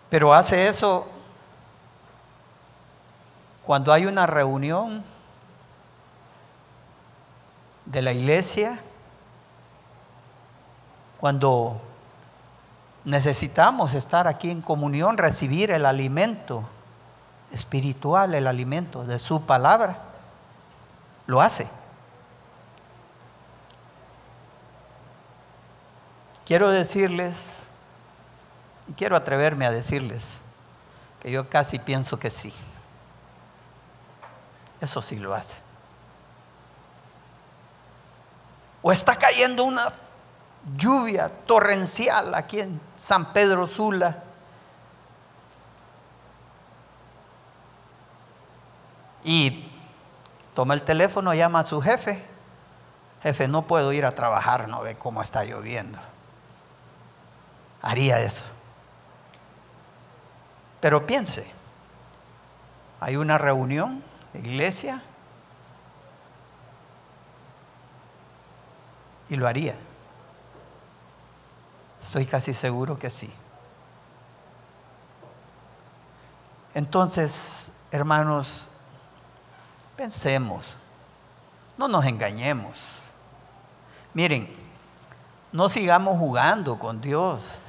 Pero 0.10 0.34
hace 0.34 0.70
eso 0.70 1.06
cuando 3.66 3.92
hay 3.92 4.06
una 4.06 4.26
reunión 4.26 5.04
de 7.84 8.02
la 8.02 8.14
iglesia, 8.14 8.80
cuando 11.20 11.82
necesitamos 13.04 13.94
estar 13.96 14.30
aquí 14.30 14.50
en 14.50 14.62
comunión, 14.62 15.18
recibir 15.18 15.72
el 15.72 15.86
alimento 15.86 16.64
espiritual, 17.52 18.34
el 18.34 18.48
alimento 18.48 19.04
de 19.04 19.20
su 19.20 19.42
palabra 19.42 20.11
lo 21.32 21.42
hace. 21.42 21.66
Quiero 26.46 26.70
decirles, 26.70 27.64
y 28.90 28.94
quiero 28.94 29.16
atreverme 29.16 29.66
a 29.66 29.72
decirles, 29.72 30.26
que 31.22 31.32
yo 31.32 31.48
casi 31.48 31.80
pienso 31.80 32.20
que 32.20 32.30
sí. 32.30 32.54
Eso 34.82 35.02
sí 35.02 35.20
lo 35.20 35.34
hace. 35.34 35.56
O 38.82 38.92
está 38.92 39.16
cayendo 39.16 39.64
una 39.64 39.94
lluvia 40.76 41.30
torrencial 41.30 42.36
aquí 42.36 42.60
en 42.60 42.82
San 42.98 43.32
Pedro 43.32 43.68
Sula. 43.68 44.22
Y 49.24 49.71
Toma 50.54 50.74
el 50.74 50.84
teléfono, 50.84 51.34
llama 51.34 51.60
a 51.60 51.64
su 51.64 51.82
jefe. 51.82 52.26
Jefe, 53.24 53.48
no 53.48 53.64
puedo 53.64 53.94
ir 53.94 54.06
a 54.06 54.12
trabajar, 54.12 54.68
no 54.68 54.82
ve 54.82 54.98
cómo 54.98 55.22
está 55.22 55.46
lloviendo. 55.46 56.00
Haría 57.82 58.20
eso. 58.20 58.44
Pero 60.80 61.06
piense, 61.06 61.52
hay 63.00 63.16
una 63.16 63.38
reunión 63.38 64.04
iglesia 64.34 65.02
y 69.30 69.36
lo 69.36 69.48
haría. 69.48 69.76
Estoy 72.02 72.26
casi 72.26 72.54
seguro 72.54 72.98
que 72.98 73.10
sí. 73.10 73.32
Entonces, 76.74 77.72
hermanos, 77.92 78.71
pensemos, 80.02 80.78
no 81.78 81.88
nos 81.88 82.04
engañemos. 82.06 82.98
Miren, 84.16 84.50
no 85.52 85.70
sigamos 85.70 86.18
jugando 86.18 86.80
con 86.80 87.00
Dios. 87.00 87.60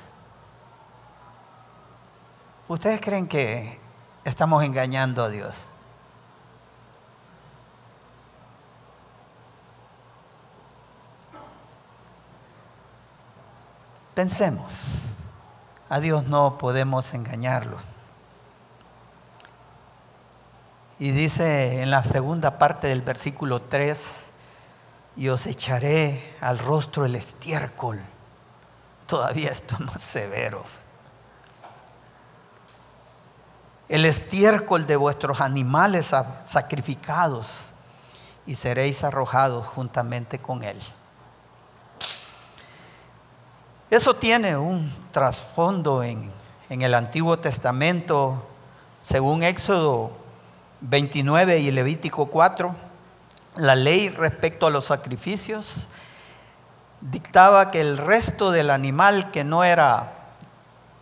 ¿Ustedes 2.69 3.03
creen 3.03 3.29
que 3.29 3.79
estamos 4.25 4.65
engañando 4.65 5.23
a 5.23 5.29
Dios? 5.29 5.53
Pensemos, 14.15 14.71
a 15.91 16.01
Dios 16.01 16.25
no 16.25 16.57
podemos 16.57 17.13
engañarlo. 17.13 17.92
Y 21.03 21.11
dice 21.11 21.83
en 21.83 21.91
la 21.91 22.05
segunda 22.05 22.59
parte 22.59 22.87
del 22.87 23.03
versículo 23.03 23.61
3, 23.63 24.23
y 25.17 25.31
os 25.31 25.47
echaré 25.47 26.37
al 26.41 26.61
rostro 26.61 27.05
el 27.05 27.17
estiércol. 27.17 28.01
Todavía 29.09 29.51
esto 29.51 29.77
más 29.81 30.01
severo. 30.01 30.63
El 33.89 34.05
estiércol 34.05 34.87
de 34.87 34.95
vuestros 34.95 35.41
animales 35.41 36.13
sacrificados 36.45 37.73
y 38.47 38.55
seréis 38.55 39.03
arrojados 39.03 39.67
juntamente 39.67 40.39
con 40.39 40.63
él. 40.63 40.81
Eso 43.91 44.15
tiene 44.15 44.57
un 44.57 44.89
trasfondo 45.11 46.05
en, 46.05 46.31
en 46.71 46.83
el 46.83 46.95
Antiguo 46.95 47.41
Testamento, 47.41 48.47
según 49.01 49.43
Éxodo 49.43 50.22
29 50.83 51.59
y 51.59 51.71
Levítico 51.71 52.27
4. 52.27 52.75
La 53.57 53.75
ley 53.75 54.09
respecto 54.09 54.67
a 54.67 54.71
los 54.71 54.87
sacrificios 54.87 55.87
dictaba 57.01 57.71
que 57.71 57.81
el 57.81 57.99
resto 57.99 58.51
del 58.51 58.71
animal 58.71 59.31
que 59.31 59.45
no 59.45 59.65
era, 59.65 60.13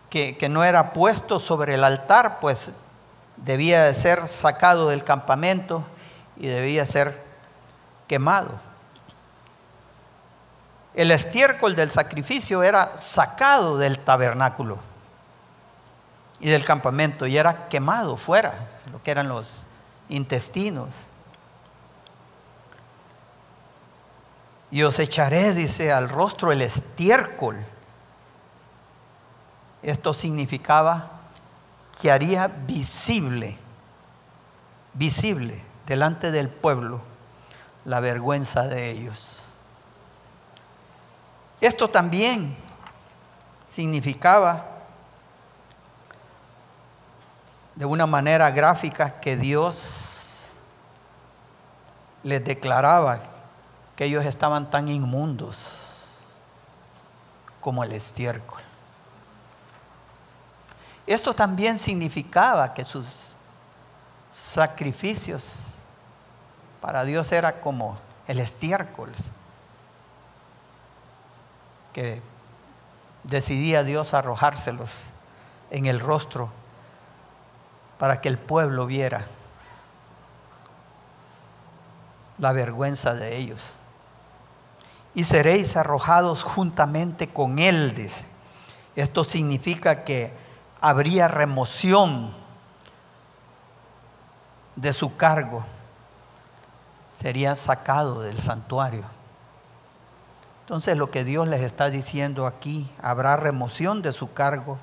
que, 0.09 0.37
que 0.37 0.49
no 0.49 0.63
era 0.63 0.93
puesto 0.93 1.39
sobre 1.39 1.75
el 1.75 1.83
altar, 1.83 2.39
pues 2.39 2.73
debía 3.37 3.83
de 3.83 3.93
ser 3.93 4.27
sacado 4.27 4.89
del 4.89 5.03
campamento 5.03 5.83
y 6.37 6.47
debía 6.47 6.85
ser 6.85 7.23
quemado. 8.07 8.51
El 10.93 11.11
estiércol 11.11 11.75
del 11.75 11.89
sacrificio 11.89 12.63
era 12.63 12.97
sacado 12.97 13.77
del 13.77 13.99
tabernáculo 13.99 14.77
y 16.39 16.49
del 16.49 16.65
campamento 16.65 17.25
y 17.27 17.37
era 17.37 17.69
quemado 17.69 18.17
fuera, 18.17 18.67
lo 18.91 19.01
que 19.01 19.11
eran 19.11 19.29
los 19.29 19.63
intestinos. 20.11 20.89
Y 24.69 24.83
os 24.83 24.99
echaré, 24.99 25.53
dice, 25.53 25.91
al 25.91 26.07
rostro 26.07 26.51
el 26.51 26.61
estiércol. 26.61 27.57
Esto 29.81 30.13
significaba 30.13 31.11
que 31.99 32.11
haría 32.11 32.47
visible, 32.47 33.57
visible 34.93 35.61
delante 35.87 36.31
del 36.31 36.49
pueblo 36.49 37.01
la 37.85 37.99
vergüenza 37.99 38.67
de 38.67 38.91
ellos. 38.91 39.43
Esto 41.59 41.89
también 41.89 42.55
significaba 43.67 44.80
de 47.75 47.85
una 47.85 48.05
manera 48.05 48.49
gráfica 48.51 49.19
que 49.19 49.37
Dios 49.37 50.49
les 52.23 52.43
declaraba 52.43 53.19
que 53.95 54.05
ellos 54.05 54.25
estaban 54.25 54.69
tan 54.69 54.87
inmundos 54.87 55.57
como 57.59 57.83
el 57.83 57.91
estiércol. 57.93 58.61
Esto 61.07 61.33
también 61.33 61.79
significaba 61.79 62.73
que 62.73 62.83
sus 62.83 63.35
sacrificios 64.29 65.75
para 66.79 67.03
Dios 67.03 67.31
era 67.31 67.59
como 67.59 67.97
el 68.27 68.39
estiércol 68.39 69.11
que 71.93 72.21
decidía 73.23 73.83
Dios 73.83 74.13
arrojárselos 74.13 74.91
en 75.69 75.85
el 75.85 75.99
rostro 75.99 76.49
para 78.01 78.19
que 78.19 78.29
el 78.29 78.39
pueblo 78.39 78.87
viera 78.87 79.27
la 82.39 82.51
vergüenza 82.51 83.13
de 83.13 83.37
ellos. 83.37 83.73
Y 85.13 85.23
seréis 85.23 85.77
arrojados 85.77 86.41
juntamente 86.41 87.29
con 87.29 87.59
él. 87.59 87.93
Esto 88.95 89.23
significa 89.23 90.03
que 90.03 90.33
habría 90.81 91.27
remoción 91.27 92.33
de 94.75 94.93
su 94.93 95.15
cargo. 95.15 95.63
Sería 97.11 97.53
sacado 97.53 98.21
del 98.21 98.39
santuario. 98.39 99.03
Entonces 100.61 100.97
lo 100.97 101.11
que 101.11 101.23
Dios 101.23 101.47
les 101.47 101.61
está 101.61 101.91
diciendo 101.91 102.47
aquí, 102.47 102.89
habrá 103.03 103.37
remoción 103.37 104.01
de 104.01 104.11
su 104.11 104.33
cargo 104.33 104.79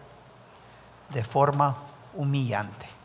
de 1.11 1.25
forma 1.25 1.75
humillante. 2.15 2.98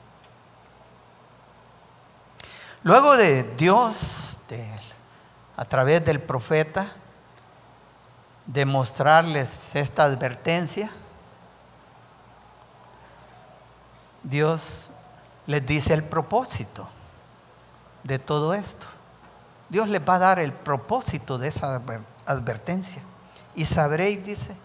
Luego 2.83 3.15
de 3.15 3.43
Dios, 3.55 4.39
a 5.55 5.65
través 5.65 6.03
del 6.03 6.19
profeta, 6.19 6.87
demostrarles 8.45 9.73
esta 9.75 10.03
advertencia, 10.03 10.91
Dios 14.21 14.91
les 15.47 15.65
dice 15.65 15.93
el 15.93 16.03
propósito 16.03 16.89
de 18.03 18.19
todo 18.19 18.53
esto. 18.53 18.85
Dios 19.69 19.87
les 19.87 20.01
va 20.01 20.15
a 20.15 20.19
dar 20.19 20.39
el 20.39 20.51
propósito 20.51 21.37
de 21.37 21.47
esa 21.47 21.81
advertencia. 22.25 23.01
Y 23.55 23.63
sabréis, 23.63 24.25
dice, 24.25 24.57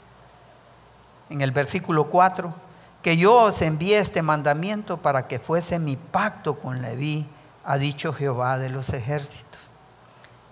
en 1.31 1.41
el 1.41 1.53
versículo 1.53 2.11
4, 2.11 2.53
que 3.01 3.17
yo 3.17 3.35
os 3.35 3.63
envié 3.63 3.99
este 3.99 4.23
mandamiento 4.23 4.97
para 4.97 5.29
que 5.29 5.39
fuese 5.39 5.79
mi 5.79 5.95
pacto 5.95 6.59
con 6.59 6.83
Leví, 6.83 7.29
ha 7.69 7.79
dicho 7.79 8.13
Jehová 8.13 8.59
de 8.59 8.71
los 8.71 8.89
ejércitos. 8.91 9.61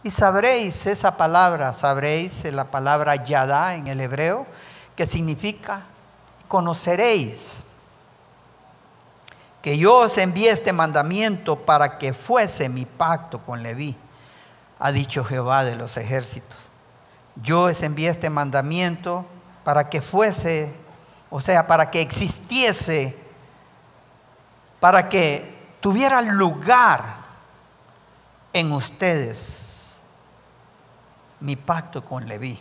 Y 0.03 0.11
sabréis 0.11 0.87
esa 0.87 1.17
palabra, 1.17 1.73
sabréis 1.73 2.45
la 2.45 2.71
palabra 2.71 3.17
yadá 3.17 3.75
en 3.75 3.87
el 3.87 4.01
hebreo, 4.01 4.47
que 4.95 5.07
significa 5.07 5.83
conoceréis 6.47 7.61
que 9.63 9.77
yo 9.79 9.97
os 9.97 10.17
envié 10.19 10.51
este 10.51 10.73
mandamiento 10.73 11.57
para 11.57 11.99
que 11.99 12.13
fuese 12.13 12.69
mi 12.69 12.85
pacto 12.85 13.41
con 13.41 13.63
Leví, 13.63 13.97
ha 14.79 14.93
dicho 14.93 15.25
Jehová 15.25 15.65
de 15.65 15.75
los 15.75 15.97
ejércitos 15.97 16.67
yo 17.43 17.63
os 17.63 17.83
envié 17.83 18.09
este 18.09 18.31
mandamiento 18.31 19.27
para 19.65 19.89
que 19.89 20.01
fuese, 20.01 20.75
o 21.31 21.41
sea, 21.41 21.67
para 21.67 21.91
que 21.91 22.01
existiese, 22.01 23.17
para 24.81 25.09
que 25.09 25.56
tuviera 25.87 26.21
lugar 26.21 27.15
en 28.53 28.73
ustedes 28.73 29.95
mi 31.39 31.55
pacto 31.55 32.05
con 32.05 32.27
Leví. 32.27 32.59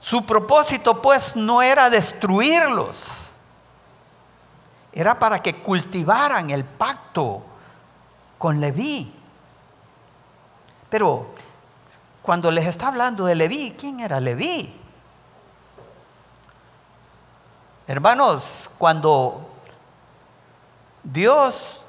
Su 0.00 0.24
propósito 0.24 1.02
pues 1.02 1.36
no 1.36 1.60
era 1.60 1.90
destruirlos, 1.90 3.28
era 4.90 5.18
para 5.18 5.42
que 5.42 5.60
cultivaran 5.62 6.48
el 6.48 6.64
pacto 6.64 7.42
con 8.38 8.58
Leví. 8.58 9.14
Pero 10.88 11.26
cuando 12.22 12.50
les 12.50 12.64
está 12.64 12.88
hablando 12.88 13.26
de 13.26 13.34
Leví, 13.34 13.74
¿quién 13.78 14.00
era 14.00 14.18
Leví? 14.18 14.74
Hermanos, 17.86 18.70
cuando 18.78 19.53
Dios 21.04 21.84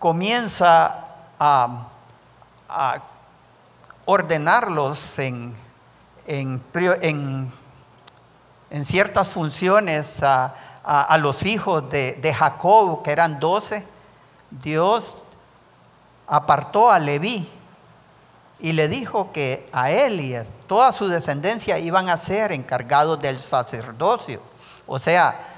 comienza 0.00 1.04
a, 1.38 1.86
ordenarlos 4.04 5.18
en, 5.18 5.54
ciertas 8.82 9.28
funciones, 9.28 10.22
a, 10.24 10.54
a, 10.84 11.16
los 11.18 11.44
hijos 11.44 11.88
de, 11.88 12.14
de 12.14 12.34
Jacob, 12.34 13.02
que 13.04 13.12
eran 13.12 13.38
doce, 13.38 13.86
Dios 14.50 15.18
apartó 16.26 16.90
a 16.90 16.98
Leví 16.98 17.48
y 18.58 18.72
le 18.72 18.88
dijo 18.88 19.30
que 19.32 19.68
a 19.72 19.90
él 19.90 20.20
y 20.20 20.34
a 20.34 20.44
toda 20.66 20.92
su 20.92 21.06
descendencia 21.06 21.78
iban 21.78 22.08
a 22.08 22.16
ser 22.16 22.50
encargados 22.50 23.20
del 23.20 23.38
sacerdocio. 23.38 24.40
O 24.86 24.98
sea, 24.98 25.49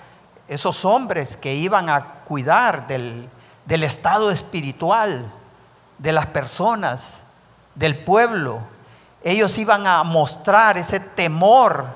esos 0.53 0.85
hombres 0.85 1.37
que 1.37 1.55
iban 1.55 1.89
a 1.89 2.21
cuidar 2.25 2.87
del, 2.87 3.29
estado 3.67 4.31
espiritual 4.31 5.33
de 5.99 6.13
las 6.13 6.27
personas, 6.27 7.23
del 7.75 7.99
pueblo. 8.05 8.61
Ellos 9.23 9.57
iban 9.57 9.87
a 9.87 10.03
mostrar 10.03 10.77
ese 10.77 11.01
temor 11.01 11.87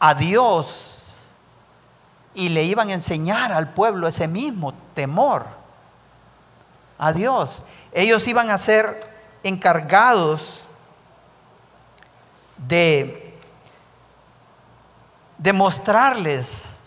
a 0.00 0.14
Dios 0.14 1.18
y 2.34 2.48
le 2.48 2.64
iban 2.64 2.90
a 2.90 2.94
enseñar 2.94 3.52
al 3.52 3.72
pueblo 3.72 4.08
ese 4.08 4.26
mismo 4.26 4.72
temor 4.94 5.46
a 6.98 7.12
Dios. 7.12 7.64
Ellos 7.92 8.26
iban 8.26 8.50
a 8.50 8.58
ser 8.58 9.08
encargados 9.42 10.66
de 12.56 13.38
demostrarles 15.38 16.79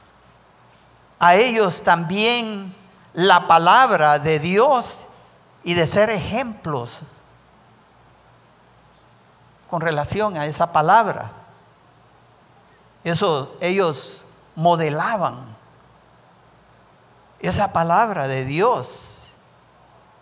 a 1.23 1.36
ellos 1.36 1.83
también 1.83 2.75
la 3.13 3.47
palabra 3.47 4.19
de 4.19 4.39
Dios 4.39 5.05
y 5.63 5.73
de 5.73 5.88
ser 5.88 6.09
ejemplos 6.09 6.99
con 9.69 9.79
relación 9.79 10.36
a 10.36 10.47
esa 10.47 10.73
palabra. 10.73 11.31
Eso 13.05 13.55
ellos 13.62 14.25
modelaban 14.53 15.55
esa 17.39 17.71
palabra 17.71 18.27
de 18.27 18.43
Dios 18.43 19.27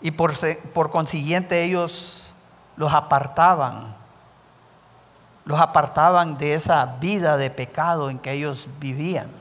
y 0.01 0.11
por, 0.11 0.33
por 0.71 0.91
consiguiente 0.91 1.63
ellos 1.63 2.35
los 2.75 2.93
apartaban, 2.93 3.95
los 5.45 5.59
apartaban 5.59 6.37
de 6.37 6.53
esa 6.53 6.85
vida 6.85 7.37
de 7.37 7.49
pecado 7.49 8.11
en 8.11 8.19
que 8.19 8.33
ellos 8.33 8.67
vivían. 8.77 9.40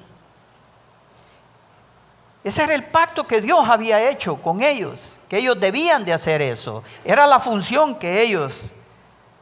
Ese 2.42 2.62
era 2.62 2.74
el 2.74 2.84
pacto 2.84 3.26
que 3.26 3.40
Dios 3.40 3.68
había 3.68 4.08
hecho 4.08 4.36
con 4.36 4.62
ellos, 4.62 5.20
que 5.28 5.38
ellos 5.38 5.60
debían 5.60 6.04
de 6.04 6.14
hacer 6.14 6.40
eso. 6.40 6.82
Era 7.04 7.26
la 7.26 7.38
función 7.38 7.98
que 7.98 8.22
ellos 8.22 8.72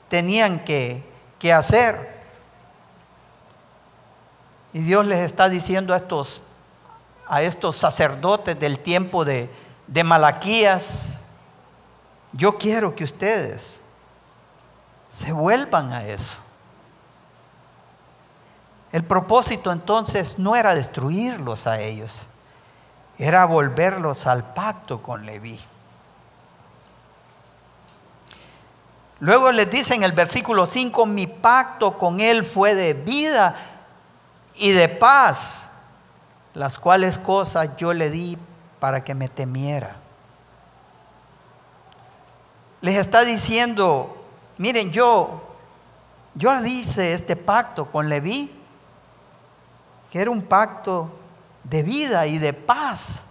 tenían 0.09 0.65
que, 0.65 1.05
hacer. 1.55 2.19
Y 4.73 4.81
Dios 4.81 5.07
les 5.07 5.21
está 5.21 5.49
diciendo 5.49 5.95
a 5.95 5.99
estos, 5.99 6.43
a 7.27 7.41
estos 7.43 7.77
sacerdotes 7.77 8.59
del 8.59 8.81
tiempo 8.81 9.25
de, 9.25 9.49
de 9.87 10.05
Malaquías, 10.05 11.21
yo 12.33 12.59
quiero 12.59 12.97
que 12.97 13.05
ustedes 13.05 13.81
se 15.09 15.33
vuelvan 15.33 15.93
a 15.93 16.05
eso. 16.05 16.37
El 18.91 19.05
propósito 19.05 19.71
entonces 19.71 20.37
no 20.39 20.57
era 20.57 20.75
destruirlos 20.75 21.67
a 21.69 21.81
ellos 21.81 22.27
era 23.19 23.45
volverlos 23.45 24.27
al 24.27 24.45
pacto 24.55 25.03
con 25.03 25.27
Leví. 25.27 25.59
Luego 29.21 29.51
les 29.51 29.69
dice 29.69 29.95
en 29.95 30.05
el 30.05 30.13
versículo 30.13 30.67
5, 30.67 31.05
mi 31.07 31.27
pacto 31.27 31.99
con 31.99 32.21
él 32.21 32.45
fue 32.45 32.77
de 32.77 32.95
vida 32.95 33.57
y 34.55 34.71
de 34.71 34.89
paz, 34.89 35.71
las 36.55 36.79
cuales 36.79 37.19
cosas 37.19 37.77
yo 37.77 37.93
le 37.93 38.11
di 38.11 38.39
para 38.79 39.03
que 39.03 39.15
me 39.15 39.29
temiera. 39.29 39.97
Les 42.81 42.95
está 42.95 43.25
diciendo, 43.25 44.25
miren, 44.57 44.93
yo, 44.93 45.43
yo 46.37 46.55
hice 46.65 47.13
este 47.13 47.35
pacto 47.35 47.87
con 47.87 48.09
Leví, 48.09 48.55
que 50.11 50.21
era 50.21 50.31
un 50.31 50.43
pacto 50.43 51.18
de 51.69 51.83
vida 51.83 52.27
y 52.27 52.39
de 52.39 52.53
paz. 52.53 53.25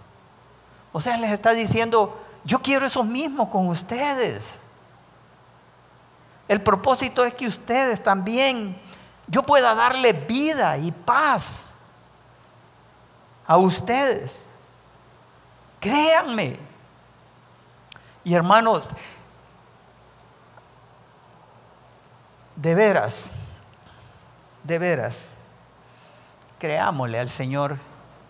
O 0.92 1.00
sea, 1.00 1.16
les 1.16 1.30
está 1.30 1.52
diciendo, 1.52 2.20
yo 2.44 2.60
quiero 2.60 2.86
eso 2.86 3.04
mismo 3.04 3.50
con 3.50 3.68
ustedes. 3.68 4.60
El 6.46 6.62
propósito 6.62 7.24
es 7.24 7.34
que 7.34 7.46
ustedes 7.46 8.02
también, 8.02 8.80
yo 9.26 9.42
pueda 9.42 9.74
darle 9.74 10.12
vida 10.12 10.78
y 10.78 10.90
paz 10.92 11.74
a 13.46 13.56
ustedes. 13.58 14.46
Créanme. 15.80 16.58
Y 18.24 18.34
hermanos, 18.34 18.88
de 22.56 22.74
veras, 22.74 23.34
de 24.64 24.78
veras, 24.78 25.34
creámosle 26.58 27.18
al 27.18 27.30
Señor 27.30 27.78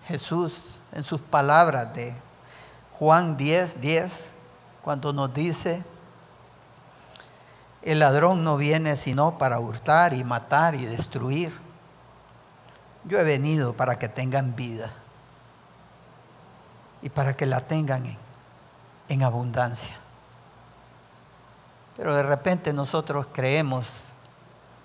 Jesús 0.08 0.80
en 0.92 1.04
sus 1.04 1.20
palabras 1.20 1.92
de 1.92 2.14
Juan 2.98 3.36
10, 3.36 3.82
10, 3.82 4.32
cuando 4.82 5.12
nos 5.12 5.32
dice, 5.34 5.84
el 7.82 7.98
ladrón 7.98 8.42
no 8.42 8.56
viene 8.56 8.96
sino 8.96 9.36
para 9.36 9.60
hurtar 9.60 10.14
y 10.14 10.24
matar 10.24 10.74
y 10.74 10.86
destruir. 10.86 11.52
Yo 13.04 13.18
he 13.18 13.24
venido 13.24 13.74
para 13.74 13.98
que 13.98 14.08
tengan 14.08 14.56
vida 14.56 14.90
y 17.02 17.10
para 17.10 17.36
que 17.36 17.44
la 17.44 17.60
tengan 17.60 18.06
en, 18.06 18.18
en 19.10 19.22
abundancia. 19.22 19.94
Pero 21.98 22.16
de 22.16 22.22
repente 22.22 22.72
nosotros 22.72 23.26
creemos 23.32 24.06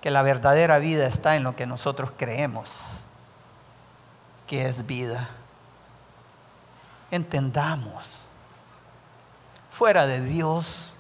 que 0.01 0.12
la 0.12 0.21
verdadera 0.21 0.79
vida 0.79 1.07
está 1.07 1.38
en 1.38 1.43
lo 1.43 1.55
que 1.55 1.65
nosotros 1.65 2.12
creemos 2.17 3.02
es 4.57 4.85
vida. 4.85 5.29
Entendamos, 7.11 8.25
fuera 9.71 10.05
de 10.05 10.21
Dios 10.21 10.93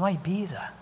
no 0.00 0.06
hay 0.06 0.16
vida. 0.16 0.72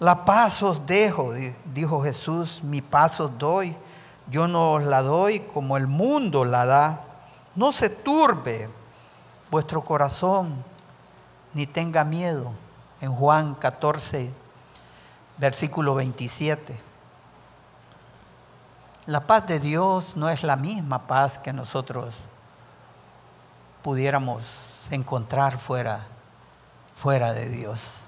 La 0.00 0.24
paz 0.24 0.60
os 0.64 0.84
dejo, 0.84 1.32
dijo 1.72 2.02
Jesús, 2.02 2.60
mi 2.64 2.82
paz 2.82 3.20
os 3.20 3.38
doy. 3.38 3.76
Yo 4.28 4.48
no 4.48 4.72
os 4.72 4.82
la 4.82 5.02
doy 5.02 5.40
como 5.40 5.76
el 5.76 5.86
mundo 5.86 6.44
la 6.44 6.66
da. 6.66 7.04
No 7.54 7.70
se 7.70 7.88
turbe 7.88 8.68
vuestro 9.48 9.84
corazón, 9.84 10.56
ni 11.54 11.68
tenga 11.68 12.02
miedo. 12.02 12.50
En 13.00 13.14
Juan 13.14 13.54
14, 13.54 14.32
versículo 15.38 15.94
27. 15.94 16.85
La 19.06 19.20
paz 19.20 19.46
de 19.46 19.60
Dios 19.60 20.16
no 20.16 20.28
es 20.28 20.42
la 20.42 20.56
misma 20.56 21.06
paz 21.06 21.38
que 21.38 21.52
nosotros 21.52 22.14
pudiéramos 23.82 24.88
encontrar 24.90 25.58
fuera, 25.58 26.00
fuera 26.96 27.32
de 27.32 27.48
Dios. 27.48 28.02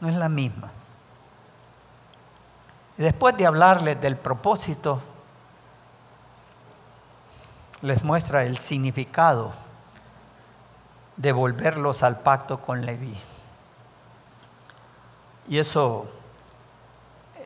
No 0.00 0.08
es 0.08 0.14
la 0.14 0.28
misma. 0.28 0.70
Después 2.96 3.36
de 3.36 3.46
hablarles 3.46 4.00
del 4.00 4.16
propósito, 4.16 5.02
les 7.82 8.04
muestra 8.04 8.44
el 8.44 8.58
significado 8.58 9.52
de 11.16 11.32
volverlos 11.32 12.04
al 12.04 12.20
pacto 12.20 12.60
con 12.60 12.86
Leví. 12.86 13.18
Y 15.48 15.58
eso 15.58 16.08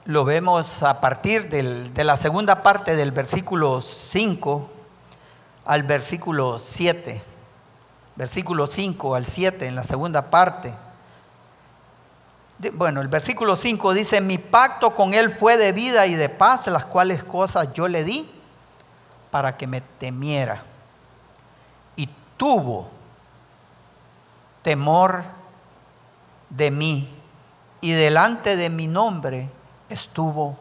lo 0.07 0.25
vemos 0.25 0.83
a 0.83 1.01
partir 1.01 1.49
de 1.49 2.05
la 2.05 2.17
segunda 2.17 2.63
parte 2.63 2.97
del 2.97 3.13
versículo 3.13 3.81
5 3.81 4.71
al 5.67 5.83
versículo 5.83 6.59
7. 6.59 7.23
Versículo 8.17 8.67
5 8.67 9.15
al 9.15 9.27
7 9.27 9.67
en 9.67 9.75
la 9.75 9.85
segunda 9.85 10.31
parte. 10.31 10.75
Bueno, 12.73 13.01
el 13.01 13.09
versículo 13.09 13.57
5 13.57 13.95
dice, 13.95 14.21
mi 14.21 14.39
pacto 14.39 14.95
con 14.95 15.15
él 15.15 15.35
fue 15.39 15.57
de 15.57 15.73
vida 15.73 16.07
y 16.07 16.15
de 16.15 16.29
paz, 16.29 16.67
las 16.67 16.85
cuales 16.87 17.25
cosas 17.25 17.73
yo 17.73 17.89
le 17.89 18.05
di 18.05 18.29
para 19.31 19.57
que 19.57 19.67
me 19.67 19.81
temiera. 19.81 20.63
Y 21.97 22.09
tuvo 22.37 22.89
temor 24.63 25.25
de 26.51 26.71
mí 26.71 27.09
y 27.81 27.93
delante 27.93 28.57
de 28.57 28.69
mi 28.69 28.87
nombre 28.87 29.49
estuvo 29.91 30.57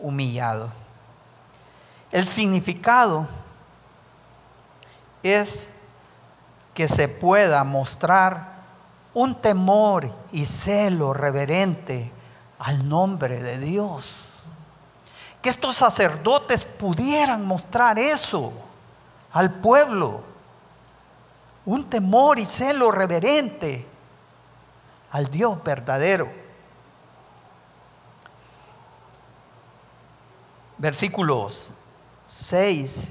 humillado. 0.00 0.70
El 2.10 2.24
significado 2.26 3.26
es 5.22 5.68
que 6.72 6.88
se 6.88 7.08
pueda 7.08 7.62
mostrar 7.64 8.54
un 9.14 9.34
temor 9.40 10.10
y 10.32 10.44
celo 10.44 11.12
reverente 11.12 12.10
al 12.58 12.88
nombre 12.88 13.40
de 13.40 13.58
Dios. 13.58 14.48
Que 15.40 15.50
estos 15.50 15.76
sacerdotes 15.76 16.64
pudieran 16.64 17.46
mostrar 17.46 17.98
eso 17.98 18.52
al 19.32 19.50
pueblo. 19.50 20.22
Un 21.66 21.88
temor 21.88 22.38
y 22.38 22.44
celo 22.44 22.90
reverente 22.90 23.86
al 25.10 25.26
Dios 25.30 25.62
verdadero. 25.62 26.43
Versículos 30.84 31.70
6. 32.26 33.10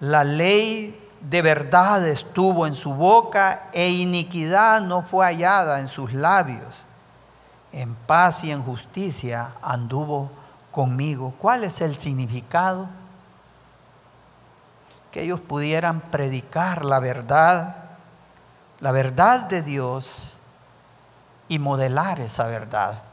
La 0.00 0.24
ley 0.24 1.08
de 1.22 1.40
verdad 1.40 2.06
estuvo 2.06 2.66
en 2.66 2.74
su 2.74 2.92
boca 2.92 3.70
e 3.72 3.88
iniquidad 3.88 4.82
no 4.82 5.00
fue 5.00 5.24
hallada 5.24 5.80
en 5.80 5.88
sus 5.88 6.12
labios. 6.12 6.84
En 7.72 7.94
paz 7.94 8.44
y 8.44 8.50
en 8.50 8.62
justicia 8.62 9.54
anduvo 9.62 10.30
conmigo. 10.70 11.32
¿Cuál 11.38 11.64
es 11.64 11.80
el 11.80 11.98
significado? 11.98 12.90
Que 15.10 15.22
ellos 15.22 15.40
pudieran 15.40 16.02
predicar 16.10 16.84
la 16.84 17.00
verdad, 17.00 17.74
la 18.80 18.92
verdad 18.92 19.46
de 19.46 19.62
Dios 19.62 20.34
y 21.48 21.58
modelar 21.58 22.20
esa 22.20 22.44
verdad. 22.48 23.07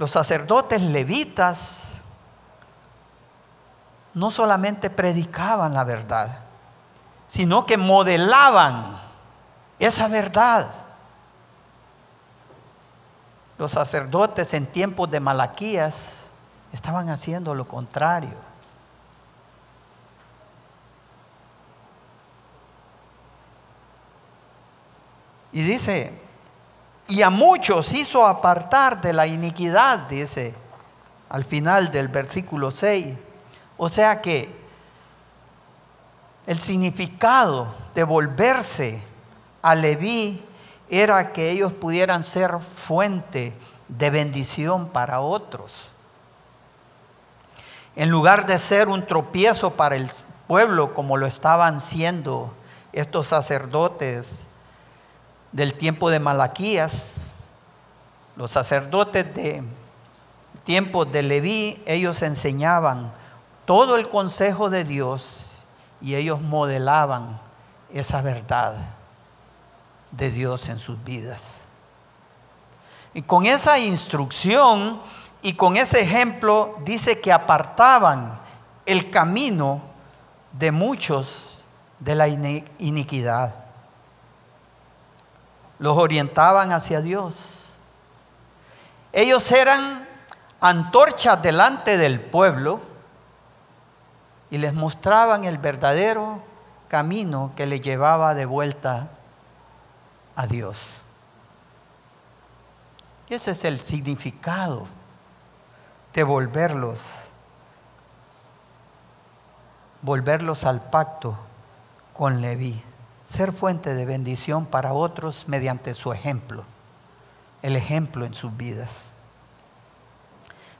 Los 0.00 0.12
sacerdotes 0.12 0.80
levitas 0.80 2.02
no 4.14 4.30
solamente 4.30 4.88
predicaban 4.88 5.74
la 5.74 5.84
verdad, 5.84 6.38
sino 7.28 7.66
que 7.66 7.76
modelaban 7.76 8.98
esa 9.78 10.08
verdad. 10.08 10.70
Los 13.58 13.72
sacerdotes 13.72 14.54
en 14.54 14.64
tiempos 14.68 15.10
de 15.10 15.20
Malaquías 15.20 16.30
estaban 16.72 17.10
haciendo 17.10 17.54
lo 17.54 17.68
contrario. 17.68 18.38
Y 25.52 25.60
dice, 25.60 26.18
y 27.10 27.22
a 27.22 27.30
muchos 27.30 27.92
hizo 27.92 28.26
apartar 28.26 29.00
de 29.00 29.12
la 29.12 29.26
iniquidad, 29.26 29.98
dice 30.08 30.54
al 31.28 31.44
final 31.44 31.90
del 31.90 32.08
versículo 32.08 32.70
6 32.70 33.16
o 33.82 33.88
sea 33.88 34.20
que 34.20 34.54
el 36.46 36.60
significado 36.60 37.74
de 37.94 38.04
volverse 38.04 39.02
a 39.62 39.74
Leví 39.74 40.44
era 40.90 41.32
que 41.32 41.50
ellos 41.50 41.72
pudieran 41.72 42.22
ser 42.22 42.58
fuente 42.60 43.56
de 43.88 44.10
bendición 44.10 44.88
para 44.88 45.20
otros. 45.20 45.92
En 47.96 48.10
lugar 48.10 48.44
de 48.44 48.58
ser 48.58 48.88
un 48.88 49.06
tropiezo 49.06 49.70
para 49.70 49.96
el 49.96 50.10
pueblo 50.46 50.92
como 50.92 51.16
lo 51.16 51.26
estaban 51.26 51.80
siendo 51.80 52.52
estos 52.92 53.28
sacerdotes 53.28 54.46
del 55.52 55.74
tiempo 55.74 56.10
de 56.10 56.20
Malaquías, 56.20 57.36
los 58.36 58.50
sacerdotes 58.50 59.34
de 59.34 59.62
tiempo 60.64 61.04
de 61.04 61.22
Leví, 61.22 61.82
ellos 61.86 62.22
enseñaban 62.22 63.12
todo 63.64 63.96
el 63.96 64.08
consejo 64.08 64.70
de 64.70 64.84
Dios 64.84 65.50
y 66.00 66.14
ellos 66.14 66.40
modelaban 66.40 67.40
esa 67.92 68.22
verdad 68.22 68.74
de 70.10 70.30
Dios 70.30 70.68
en 70.68 70.78
sus 70.78 71.02
vidas. 71.04 71.60
Y 73.14 73.22
con 73.22 73.46
esa 73.46 73.78
instrucción 73.78 75.00
y 75.42 75.54
con 75.54 75.76
ese 75.76 76.00
ejemplo 76.00 76.76
dice 76.84 77.20
que 77.20 77.32
apartaban 77.32 78.38
el 78.86 79.10
camino 79.10 79.80
de 80.52 80.70
muchos 80.70 81.64
de 81.98 82.14
la 82.14 82.28
iniquidad. 82.28 83.54
Los 85.80 85.98
orientaban 85.98 86.70
hacia 86.70 87.00
Dios. 87.00 87.72
Ellos 89.12 89.50
eran 89.50 90.06
antorchas 90.60 91.42
delante 91.42 91.96
del 91.96 92.20
pueblo 92.20 92.80
y 94.50 94.58
les 94.58 94.72
mostraban 94.74 95.44
el 95.44 95.58
verdadero 95.58 96.42
camino 96.88 97.52
que 97.56 97.66
le 97.66 97.80
llevaba 97.80 98.34
de 98.34 98.46
vuelta 98.46 99.08
a 100.36 100.46
Dios. 100.46 101.00
Ese 103.28 103.52
es 103.52 103.64
el 103.64 103.80
significado 103.80 104.86
de 106.12 106.24
volverlos, 106.24 107.30
volverlos 110.02 110.64
al 110.64 110.80
pacto 110.80 111.36
con 112.12 112.40
Leví, 112.40 112.82
ser 113.30 113.52
fuente 113.52 113.94
de 113.94 114.06
bendición 114.06 114.66
para 114.66 114.92
otros 114.92 115.44
mediante 115.46 115.94
su 115.94 116.12
ejemplo, 116.12 116.64
el 117.62 117.76
ejemplo 117.76 118.24
en 118.24 118.34
sus 118.34 118.56
vidas. 118.56 119.12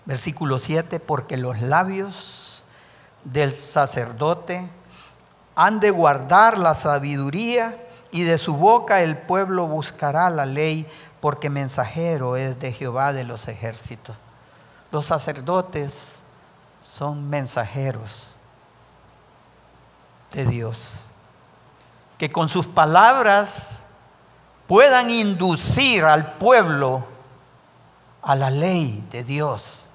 Versículo 0.05 0.59
7, 0.59 0.99
porque 0.99 1.37
los 1.37 1.61
labios 1.61 2.65
del 3.25 3.55
sacerdote, 3.55 4.69
han 5.55 5.79
de 5.79 5.91
guardar 5.91 6.59
la 6.59 6.75
sabiduría 6.75 7.77
y 8.11 8.23
de 8.23 8.39
su 8.39 8.57
boca 8.57 9.03
el 9.03 9.17
pueblo 9.19 9.67
buscará 9.67 10.31
la 10.31 10.47
ley, 10.47 10.87
porque 11.21 11.51
mensajero 11.51 12.37
es 12.37 12.59
de 12.59 12.73
Jehová 12.73 13.13
de 13.13 13.25
los 13.25 13.47
ejércitos. 13.47 14.17
Los 14.91 15.07
sacerdotes 15.07 16.23
son 16.83 17.29
mensajeros 17.29 18.37
de 20.33 20.47
Dios, 20.47 21.10
que 22.21 22.31
con 22.31 22.51
sus 22.51 22.67
palabras 22.67 23.83
puedan 24.67 25.09
inducir 25.09 26.05
al 26.05 26.35
pueblo 26.35 27.03
a 28.21 28.35
la 28.35 28.51
ley 28.51 29.03
de 29.11 29.25
Dios 29.25 29.87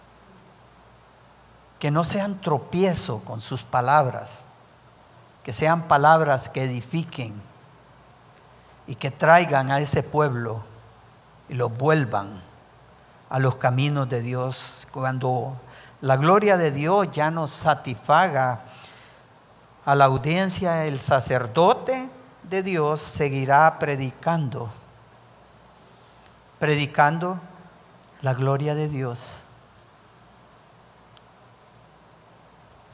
que 1.78 1.92
no 1.92 2.04
sean 2.04 2.42
tropiezo 2.42 3.20
con 3.20 3.42
sus 3.42 3.62
palabras, 3.62 4.46
que 5.44 5.54
sean 5.54 5.84
palabras 5.84 6.50
que 6.50 6.64
edifiquen 6.64 7.40
y 8.88 8.96
que 8.96 9.12
traigan 9.12 9.70
a 9.70 9.80
ese 9.80 10.02
pueblo 10.02 10.64
y 11.48 11.54
lo 11.54 11.70
vuelvan 11.70 12.42
a 13.30 13.38
los 13.38 13.58
caminos 13.58 14.10
de 14.10 14.24
Dios. 14.24 14.88
Cuando 14.92 15.62
la 16.02 16.18
gloria 16.18 16.58
de 16.58 16.72
Dios 16.72 17.12
ya 17.12 17.30
nos 17.30 17.52
satisfaga 17.52 18.62
a 19.86 19.94
la 19.94 20.06
audiencia, 20.06 20.88
el 20.88 21.00
sacerdote 21.00 22.15
de 22.50 22.64
Dios 22.64 23.02
seguirá 23.02 23.78
predicando, 23.80 24.70
predicando 26.60 27.40
la 28.22 28.34
gloria 28.34 28.76
de 28.76 28.88
Dios 28.88 29.40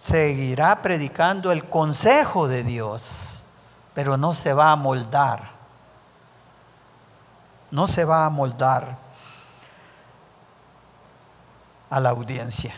seguirá 0.01 0.81
predicando 0.81 1.51
el 1.51 1.69
consejo 1.69 2.47
de 2.47 2.63
Dios, 2.63 3.43
pero 3.93 4.17
no 4.17 4.33
se 4.33 4.51
va 4.53 4.71
a 4.71 4.75
moldar. 4.75 5.43
No 7.69 7.87
se 7.87 8.03
va 8.03 8.25
a 8.25 8.29
moldar 8.29 8.97
a 11.89 11.99
la 11.99 12.09
audiencia. 12.09 12.73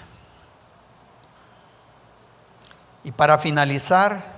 Y 3.06 3.12
para 3.12 3.38
finalizar, 3.38 4.33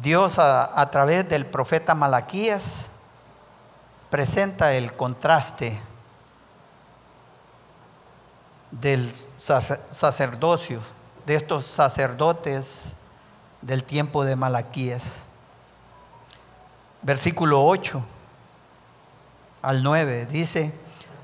Dios 0.00 0.38
a, 0.38 0.88
través 0.92 1.28
del 1.28 1.44
profeta 1.44 1.92
Malaquías 1.92 2.86
presenta 4.10 4.72
el 4.74 4.94
contraste 4.94 5.76
del 8.70 9.12
sacerdocio, 9.12 10.78
de 11.26 11.34
estos 11.34 11.66
sacerdotes 11.66 12.92
del 13.60 13.82
tiempo 13.82 14.24
de 14.24 14.36
Malaquías. 14.36 15.24
Versículo 17.02 17.66
8 17.66 18.00
al 19.62 19.82
9 19.82 20.26
dice, 20.26 20.72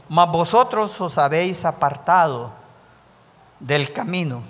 mas 0.08 0.28
vosotros 0.32 1.00
os 1.00 1.16
habéis 1.16 1.64
apartado 1.64 2.52
del 3.60 3.92
camino. 3.92 4.42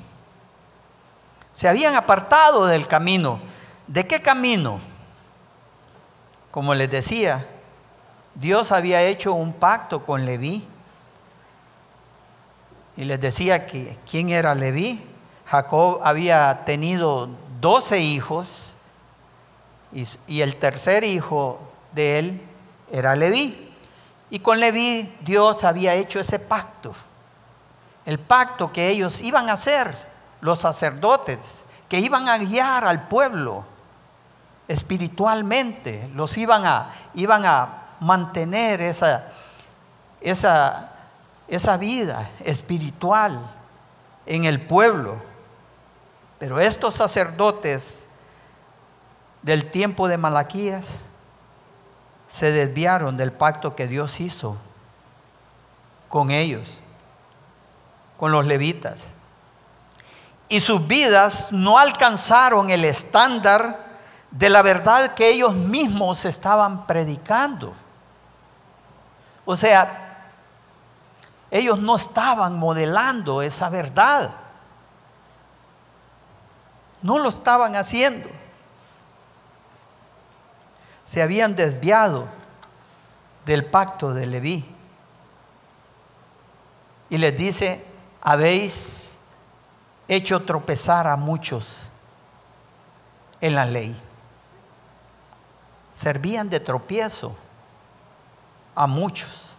Se 1.53 1.69
habían 1.69 1.95
apartado 1.95 2.65
del 2.65 2.89
camino. 2.89 3.53
¿De 3.87 4.07
qué 4.07 4.21
camino? 4.21 4.81
Como 6.51 6.75
les 6.75 6.91
decía, 6.91 7.47
Dios 8.35 8.73
había 8.73 9.03
hecho 9.03 9.35
un 9.35 9.53
pacto 9.53 10.05
con 10.05 10.25
Leví 10.25 10.67
y 12.97 13.05
les 13.05 13.21
decía 13.21 13.67
que 13.67 13.99
quién 14.11 14.31
era 14.31 14.55
Leví. 14.55 15.05
Jacob 15.47 16.01
había 16.03 16.65
tenido 16.65 17.29
doce 17.61 18.01
hijos 18.01 18.75
y, 19.93 20.07
y 20.27 20.41
el 20.41 20.57
tercer 20.57 21.05
hijo 21.05 21.61
de 21.93 22.19
él 22.19 22.41
era 22.91 23.15
Leví. 23.15 23.73
Y 24.31 24.39
con 24.39 24.61
Leví 24.61 25.15
Dios 25.21 25.63
había 25.63 25.95
hecho 25.95 26.21
ese 26.21 26.39
pacto. 26.39 26.95
El 28.07 28.19
pacto 28.19 28.73
que 28.73 28.89
ellos 28.89 29.21
iban 29.21 29.51
a 29.51 29.55
hacer, 29.55 29.95
los 30.41 30.61
sacerdotes, 30.61 31.65
que 31.89 32.01
iban 32.01 32.29
a 32.29 32.39
guiar 32.39 32.87
al 32.87 33.09
pueblo 33.09 33.74
espiritualmente, 34.69 36.11
los 36.15 36.37
iban 36.39 36.67
a, 36.67 36.91
iban 37.15 37.45
a 37.45 37.97
mantener 38.01 38.81
esa, 38.81 39.33
esa, 40.21 40.93
esa 41.49 41.77
vida 41.77 42.31
espiritual 42.45 43.51
en 44.27 44.45
el 44.45 44.61
pueblo. 44.61 45.17
Pero 46.39 46.61
estos 46.61 46.95
sacerdotes 46.95 48.07
del 49.43 49.71
tiempo 49.71 50.09
de 50.09 50.17
Malaquías 50.17 51.03
se 52.27 52.51
desviaron 52.51 53.17
del 53.17 53.33
pacto 53.33 53.77
que 53.77 53.87
Dios 53.87 54.21
hizo 54.21 54.57
con 56.09 56.31
ellos, 56.31 56.81
con 58.19 58.33
los 58.33 58.47
levitas. 58.47 59.13
Y 60.49 60.61
sus 60.61 60.87
vidas 60.87 61.53
no 61.53 61.79
alcanzaron 61.79 62.71
el 62.71 62.85
estándar 62.85 63.84
de 64.35 64.51
la 64.51 64.63
verdad 64.63 65.15
que 65.15 65.31
ellos 65.31 65.55
mismos 65.55 66.25
estaban 66.25 66.87
predicando. 66.87 67.73
O 69.45 69.57
sea, 69.57 70.27
ellos 71.53 71.79
no 71.79 71.95
estaban 71.95 72.59
modelando 72.59 73.43
esa 73.43 73.69
verdad. 73.69 74.35
No 77.01 77.19
lo 77.19 77.29
estaban 77.29 77.77
haciendo. 77.77 78.29
Se 81.05 81.23
habían 81.23 81.55
desviado 81.55 82.27
del 83.47 83.65
pacto 83.65 84.13
de 84.13 84.27
Leví. 84.27 84.65
Y 87.09 87.19
les 87.19 87.37
dice, 87.37 87.85
habéis 88.21 89.15
hecho 90.09 90.43
tropezar 90.43 91.07
a 91.07 91.17
muchos 91.17 91.89
en 93.41 93.55
la 93.55 93.65
ley. 93.65 93.97
Servían 95.95 96.51
de 96.51 96.61
tropiezo 96.61 97.35
a 98.75 98.87
muchos. 98.87 99.55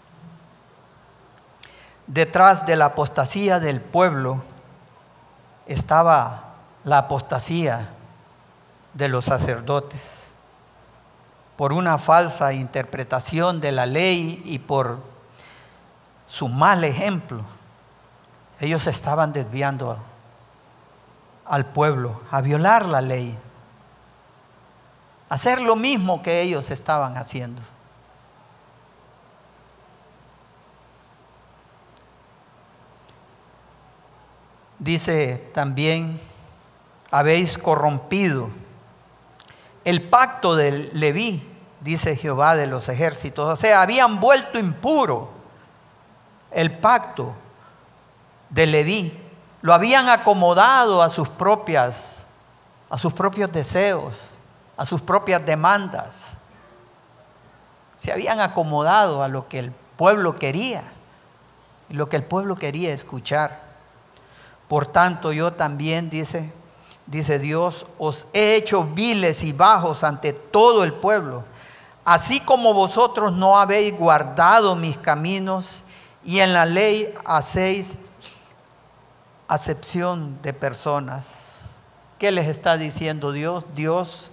Detrás 2.05 2.65
de 2.65 2.75
la 2.75 2.85
apostasía 2.85 3.59
del 3.59 3.81
pueblo 3.81 4.43
estaba 5.65 6.53
la 6.83 6.99
apostasía 6.99 7.89
de 8.93 9.07
los 9.07 9.25
sacerdotes 9.25 10.25
por 11.57 11.73
una 11.73 11.97
falsa 11.97 12.53
interpretación 12.53 13.59
de 13.59 13.71
la 13.71 13.85
ley 13.85 14.41
y 14.45 14.59
por 14.59 14.99
su 16.27 16.49
mal 16.49 16.83
ejemplo. 16.83 17.43
Ellos 18.59 18.87
estaban 18.87 19.31
desviando 19.31 19.97
al 21.45 21.65
pueblo 21.65 22.21
a 22.31 22.41
violar 22.41 22.85
la 22.85 23.01
ley, 23.01 23.37
hacer 25.29 25.61
lo 25.61 25.75
mismo 25.75 26.21
que 26.21 26.41
ellos 26.41 26.71
estaban 26.71 27.17
haciendo. 27.17 27.61
Dice 34.79 35.49
también, 35.53 36.19
habéis 37.09 37.57
corrompido 37.57 38.49
el 39.83 40.07
pacto 40.09 40.55
de 40.55 40.89
Leví, 40.93 41.47
dice 41.79 42.15
Jehová 42.15 42.55
de 42.55 42.67
los 42.67 42.89
ejércitos. 42.89 43.47
O 43.47 43.55
sea, 43.55 43.81
habían 43.81 44.19
vuelto 44.19 44.59
impuro 44.59 45.29
el 46.51 46.77
pacto 46.77 47.33
de 48.49 48.67
Leví. 48.67 49.19
Lo 49.61 49.73
habían 49.73 50.09
acomodado 50.09 51.01
a 51.01 51.09
sus 51.09 51.29
propias 51.29 52.25
a 52.89 52.97
sus 52.97 53.13
propios 53.13 53.51
deseos, 53.51 54.34
a 54.77 54.85
sus 54.85 55.01
propias 55.01 55.45
demandas. 55.45 56.33
Se 57.95 58.11
habían 58.11 58.39
acomodado 58.39 59.23
a 59.23 59.27
lo 59.27 59.47
que 59.47 59.59
el 59.59 59.71
pueblo 59.71 60.35
quería 60.35 60.83
y 61.89 61.93
lo 61.93 62.09
que 62.09 62.17
el 62.17 62.23
pueblo 62.23 62.55
quería 62.55 62.93
escuchar. 62.93 63.63
Por 64.67 64.87
tanto, 64.87 65.31
yo 65.31 65.53
también, 65.53 66.09
dice, 66.09 66.51
dice 67.05 67.39
Dios, 67.39 67.85
os 67.97 68.27
he 68.33 68.55
hecho 68.55 68.83
viles 68.83 69.43
y 69.43 69.53
bajos 69.53 70.03
ante 70.03 70.33
todo 70.33 70.83
el 70.83 70.93
pueblo, 70.93 71.43
así 72.03 72.39
como 72.39 72.73
vosotros 72.73 73.33
no 73.33 73.57
habéis 73.57 73.95
guardado 73.97 74.75
mis 74.75 74.97
caminos 74.97 75.83
y 76.23 76.39
en 76.39 76.53
la 76.53 76.65
ley 76.65 77.13
hacéis 77.25 77.97
acepción 79.47 80.41
de 80.41 80.53
personas. 80.53 81.69
¿Qué 82.17 82.31
les 82.31 82.47
está 82.47 82.77
diciendo 82.77 83.31
Dios? 83.31 83.65
Dios 83.75 84.31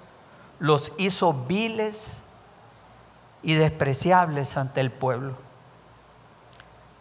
los 0.62 0.92
hizo 0.96 1.32
viles 1.32 2.22
y 3.42 3.54
despreciables 3.54 4.56
ante 4.56 4.80
el 4.80 4.92
pueblo. 4.92 5.34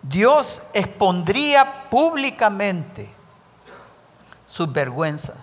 Dios 0.02 0.64
expondría 0.74 1.88
públicamente 1.92 3.14
sus 4.48 4.74
vergüenzas. 4.74 5.38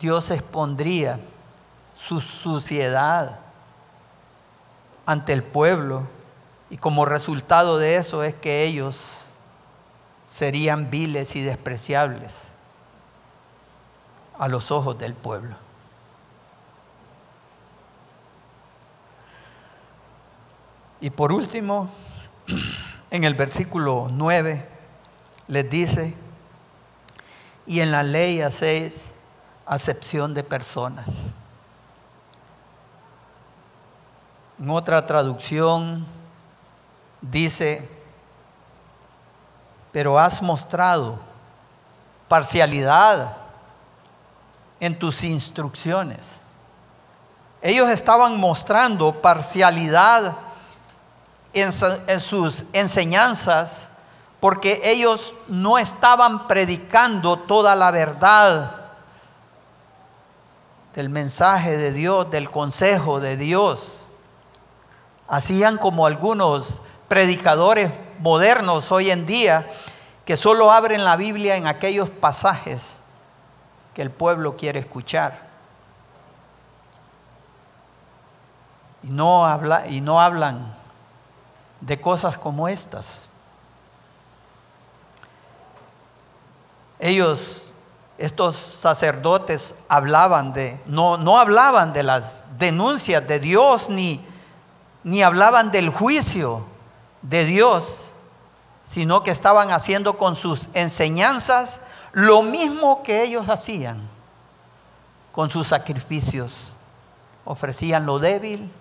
Dios 0.00 0.32
expondría 0.32 1.20
su 1.94 2.20
suciedad 2.20 3.38
ante 5.06 5.34
el 5.34 5.44
pueblo 5.44 6.02
y 6.68 6.78
como 6.78 7.04
resultado 7.04 7.78
de 7.78 7.94
eso 7.94 8.24
es 8.24 8.34
que 8.34 8.64
ellos 8.64 9.28
serían 10.26 10.90
viles 10.90 11.36
y 11.36 11.42
despreciables 11.42 12.48
a 14.36 14.48
los 14.48 14.72
ojos 14.72 14.98
del 14.98 15.14
pueblo. 15.14 15.65
Y 21.00 21.10
por 21.10 21.32
último, 21.32 21.90
en 23.10 23.24
el 23.24 23.34
versículo 23.34 24.08
9 24.10 24.68
les 25.48 25.70
dice, 25.70 26.14
y 27.66 27.80
en 27.80 27.90
la 27.90 28.02
ley 28.02 28.40
hacéis 28.40 29.12
acepción 29.66 30.32
de 30.32 30.42
personas. 30.44 31.06
En 34.58 34.70
otra 34.70 35.04
traducción 35.06 36.06
dice, 37.20 37.88
pero 39.92 40.18
has 40.18 40.40
mostrado 40.40 41.18
parcialidad 42.28 43.36
en 44.80 44.98
tus 44.98 45.24
instrucciones. 45.24 46.40
Ellos 47.60 47.88
estaban 47.88 48.38
mostrando 48.38 49.20
parcialidad 49.20 50.45
en, 51.60 52.20
sus 52.20 52.64
enseñanzas 52.72 53.88
porque 54.40 54.80
ellos 54.84 55.34
no 55.48 55.78
estaban 55.78 56.46
predicando 56.46 57.38
toda 57.38 57.74
la 57.74 57.90
verdad 57.90 58.76
del 60.94 61.08
mensaje 61.08 61.76
de 61.76 61.92
Dios, 61.92 62.30
del 62.30 62.50
consejo 62.50 63.20
de 63.20 63.36
Dios. 63.36 64.06
Hacían 65.28 65.78
como 65.78 66.06
algunos 66.06 66.80
predicadores 67.08 67.90
modernos 68.18 68.92
hoy 68.92 69.10
en 69.10 69.24
día 69.26 69.70
que 70.26 70.36
solo 70.36 70.70
abren 70.70 71.04
la 71.04 71.16
Biblia 71.16 71.56
en 71.56 71.66
aquellos 71.66 72.10
pasajes 72.10 73.00
que 73.94 74.02
el 74.02 74.10
pueblo 74.10 74.56
quiere 74.56 74.80
escuchar. 74.80 75.46
Y 79.02 79.08
no, 79.08 79.46
habla, 79.46 79.86
y 79.88 80.00
no 80.00 80.20
hablan 80.20 80.74
de 81.80 82.00
cosas 82.00 82.38
como 82.38 82.68
estas. 82.68 83.28
Ellos, 86.98 87.74
estos 88.18 88.56
sacerdotes, 88.56 89.74
hablaban 89.88 90.52
de, 90.52 90.80
no, 90.86 91.16
no 91.18 91.38
hablaban 91.38 91.92
de 91.92 92.02
las 92.02 92.44
denuncias 92.58 93.26
de 93.26 93.38
Dios, 93.38 93.88
ni, 93.88 94.24
ni 95.04 95.22
hablaban 95.22 95.70
del 95.70 95.90
juicio 95.90 96.64
de 97.22 97.44
Dios, 97.44 98.12
sino 98.84 99.22
que 99.22 99.30
estaban 99.30 99.70
haciendo 99.70 100.16
con 100.16 100.36
sus 100.36 100.68
enseñanzas 100.72 101.80
lo 102.12 102.42
mismo 102.42 103.02
que 103.02 103.22
ellos 103.22 103.48
hacían 103.48 104.08
con 105.32 105.50
sus 105.50 105.66
sacrificios. 105.66 106.72
Ofrecían 107.44 108.06
lo 108.06 108.18
débil, 108.18 108.72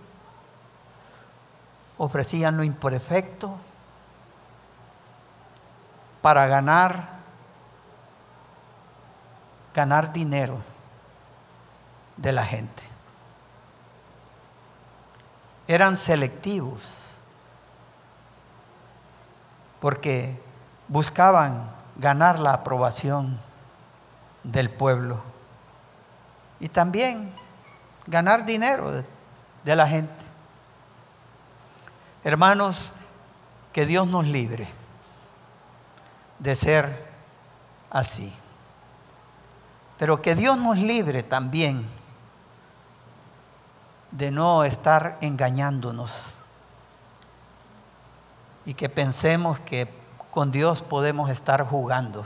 ofrecían 1.98 2.58
lo 2.58 2.64
imperfecto 2.64 3.58
para 6.22 6.48
ganar 6.48 7.16
ganar 9.74 10.14
dinero 10.14 10.58
de 12.16 12.32
la 12.32 12.46
gente. 12.46 12.96
eran 15.68 15.98
selectivos, 15.98 16.82
porque 19.80 20.40
buscaban 20.88 21.72
ganar 21.96 22.40
la 22.40 22.54
aprobación 22.54 23.40
del 24.44 24.70
pueblo 24.70 25.22
y 26.60 26.70
también 26.70 27.34
ganar 28.06 28.46
dinero 28.46 28.92
de, 29.64 29.76
la 29.76 29.88
gente. 29.88 30.25
Hermanos, 32.26 32.92
que 33.72 33.86
Dios 33.86 34.08
nos 34.08 34.28
libre 34.28 34.68
de 36.40 36.56
ser 36.56 37.08
así. 37.92 38.34
Pero 40.00 40.24
que 40.24 40.34
Dios 40.34 40.58
nos 40.58 40.80
libre 40.80 41.22
también 41.22 41.86
de 44.10 44.32
no 44.32 44.64
estar 44.64 45.20
engañándonos 45.22 46.40
y 48.66 48.74
que 48.74 48.90
pensemos 48.90 49.60
que 49.60 49.88
con 50.32 50.52
Dios 50.52 50.82
podemos 50.82 51.30
estar 51.30 51.64
jugando. 51.64 52.26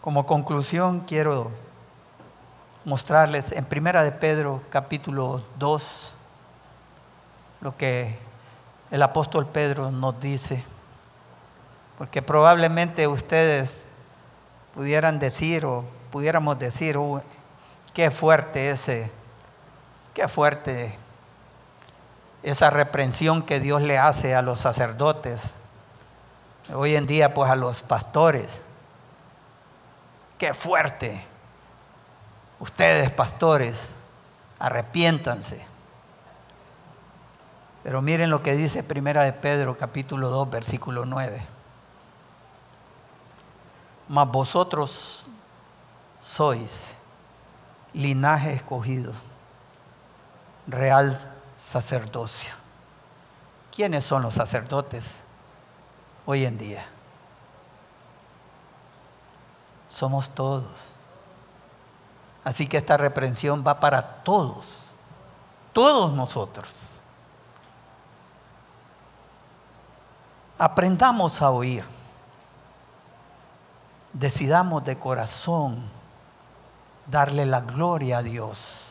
Como 0.00 0.26
conclusión 0.26 1.04
quiero 1.06 1.52
mostrarles 2.86 3.50
en 3.50 3.64
Primera 3.64 4.04
de 4.04 4.12
Pedro 4.12 4.62
capítulo 4.70 5.42
2 5.58 6.14
lo 7.60 7.76
que 7.76 8.16
el 8.92 9.02
apóstol 9.02 9.46
Pedro 9.46 9.90
nos 9.90 10.20
dice, 10.20 10.62
porque 11.98 12.22
probablemente 12.22 13.08
ustedes 13.08 13.82
pudieran 14.72 15.18
decir 15.18 15.66
o 15.66 15.84
pudiéramos 16.12 16.60
decir, 16.60 16.96
qué 17.92 18.12
fuerte 18.12 18.70
ese, 18.70 19.10
qué 20.14 20.28
fuerte 20.28 20.96
esa 22.44 22.70
reprensión 22.70 23.42
que 23.42 23.58
Dios 23.58 23.82
le 23.82 23.98
hace 23.98 24.36
a 24.36 24.42
los 24.42 24.60
sacerdotes, 24.60 25.54
hoy 26.72 26.94
en 26.94 27.08
día 27.08 27.34
pues 27.34 27.50
a 27.50 27.56
los 27.56 27.82
pastores. 27.82 28.62
Qué 30.38 30.54
fuerte. 30.54 31.35
Ustedes, 32.58 33.10
pastores, 33.10 33.90
arrepiéntanse. 34.58 35.64
Pero 37.82 38.02
miren 38.02 38.30
lo 38.30 38.42
que 38.42 38.52
dice 38.52 38.82
Primera 38.82 39.22
de 39.22 39.32
Pedro, 39.32 39.76
capítulo 39.76 40.28
2, 40.28 40.50
versículo 40.50 41.04
9. 41.04 41.46
Mas 44.08 44.28
vosotros 44.28 45.26
sois 46.20 46.94
linaje 47.92 48.52
escogido, 48.52 49.12
real 50.66 51.16
sacerdocio. 51.56 52.50
¿Quiénes 53.74 54.04
son 54.04 54.22
los 54.22 54.34
sacerdotes 54.34 55.16
hoy 56.24 56.44
en 56.44 56.58
día? 56.58 56.86
somos 59.88 60.28
todos. 60.28 60.64
Así 62.46 62.68
que 62.68 62.76
esta 62.76 62.96
reprensión 62.96 63.64
va 63.66 63.80
para 63.80 64.22
todos, 64.22 64.84
todos 65.72 66.12
nosotros. 66.12 67.00
Aprendamos 70.56 71.42
a 71.42 71.50
oír. 71.50 71.82
Decidamos 74.12 74.84
de 74.84 74.96
corazón 74.96 75.82
darle 77.10 77.46
la 77.46 77.62
gloria 77.62 78.18
a 78.18 78.22
Dios. 78.22 78.90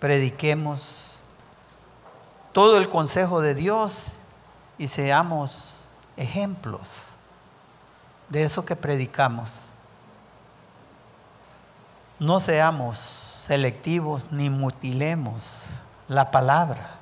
Prediquemos 0.00 1.18
todo 2.52 2.76
el 2.76 2.90
consejo 2.90 3.40
de 3.40 3.54
Dios 3.54 4.12
y 4.76 4.88
seamos 4.88 5.76
ejemplos 6.18 6.90
de 8.28 8.42
eso 8.42 8.66
que 8.66 8.76
predicamos. 8.76 9.67
No 12.18 12.40
seamos 12.40 12.98
selectivos 12.98 14.24
ni 14.32 14.50
mutilemos 14.50 15.66
la 16.08 16.30
palabra. 16.30 16.96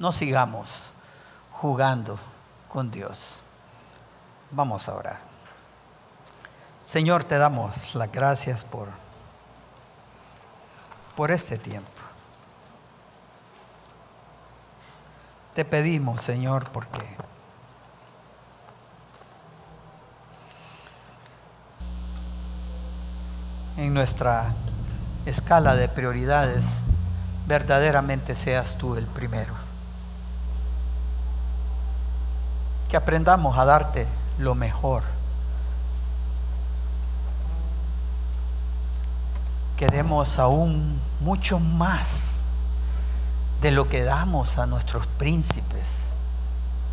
No 0.00 0.10
sigamos 0.12 0.92
jugando 1.52 2.18
con 2.68 2.90
Dios. 2.90 3.42
Vamos 4.50 4.88
a 4.88 4.94
orar. 4.94 5.18
Señor, 6.82 7.22
te 7.22 7.38
damos 7.38 7.94
las 7.94 8.10
gracias 8.10 8.64
por, 8.64 8.88
por 11.14 11.30
este 11.30 11.56
tiempo. 11.56 11.90
Te 15.54 15.64
pedimos, 15.64 16.22
Señor, 16.22 16.68
porque 16.70 17.16
en 23.76 23.94
nuestra 23.94 24.54
escala 25.26 25.76
de 25.76 25.88
prioridades 25.88 26.82
verdaderamente 27.46 28.34
seas 28.34 28.76
tú 28.78 28.96
el 28.96 29.06
primero. 29.06 29.54
Que 32.88 32.96
aprendamos 32.96 33.58
a 33.58 33.64
darte 33.64 34.06
lo 34.38 34.54
mejor. 34.54 35.02
Que 39.76 39.88
demos 39.88 40.38
aún 40.38 41.00
mucho 41.20 41.58
más 41.58 42.44
de 43.60 43.70
lo 43.70 43.88
que 43.88 44.04
damos 44.04 44.58
a 44.58 44.66
nuestros 44.66 45.06
príncipes, 45.06 46.04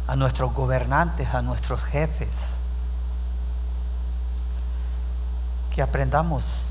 a 0.08 0.16
nuestros 0.16 0.54
gobernantes, 0.54 1.34
a 1.34 1.42
nuestros 1.42 1.84
jefes. 1.84 2.58
Que 5.74 5.82
aprendamos 5.82 6.67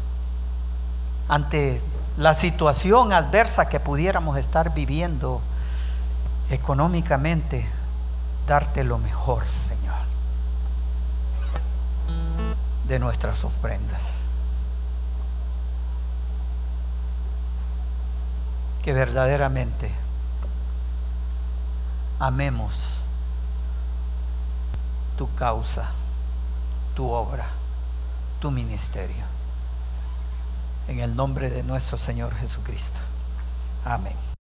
ante 1.28 1.82
la 2.16 2.34
situación 2.34 3.12
adversa 3.12 3.68
que 3.68 3.80
pudiéramos 3.80 4.36
estar 4.36 4.74
viviendo 4.74 5.40
económicamente, 6.50 7.68
darte 8.46 8.84
lo 8.84 8.98
mejor, 8.98 9.46
Señor, 9.46 9.96
de 12.86 12.98
nuestras 12.98 13.44
ofrendas. 13.44 14.12
Que 18.82 18.92
verdaderamente 18.92 19.90
amemos 22.20 22.94
tu 25.18 25.34
causa, 25.34 25.90
tu 26.94 27.10
obra, 27.10 27.46
tu 28.40 28.52
ministerio 28.52 29.35
en 30.88 31.00
el 31.00 31.16
nombre 31.16 31.50
de 31.50 31.62
nuestro 31.62 31.98
Señor 31.98 32.34
Jesucristo. 32.34 33.00
Amén. 33.84 34.26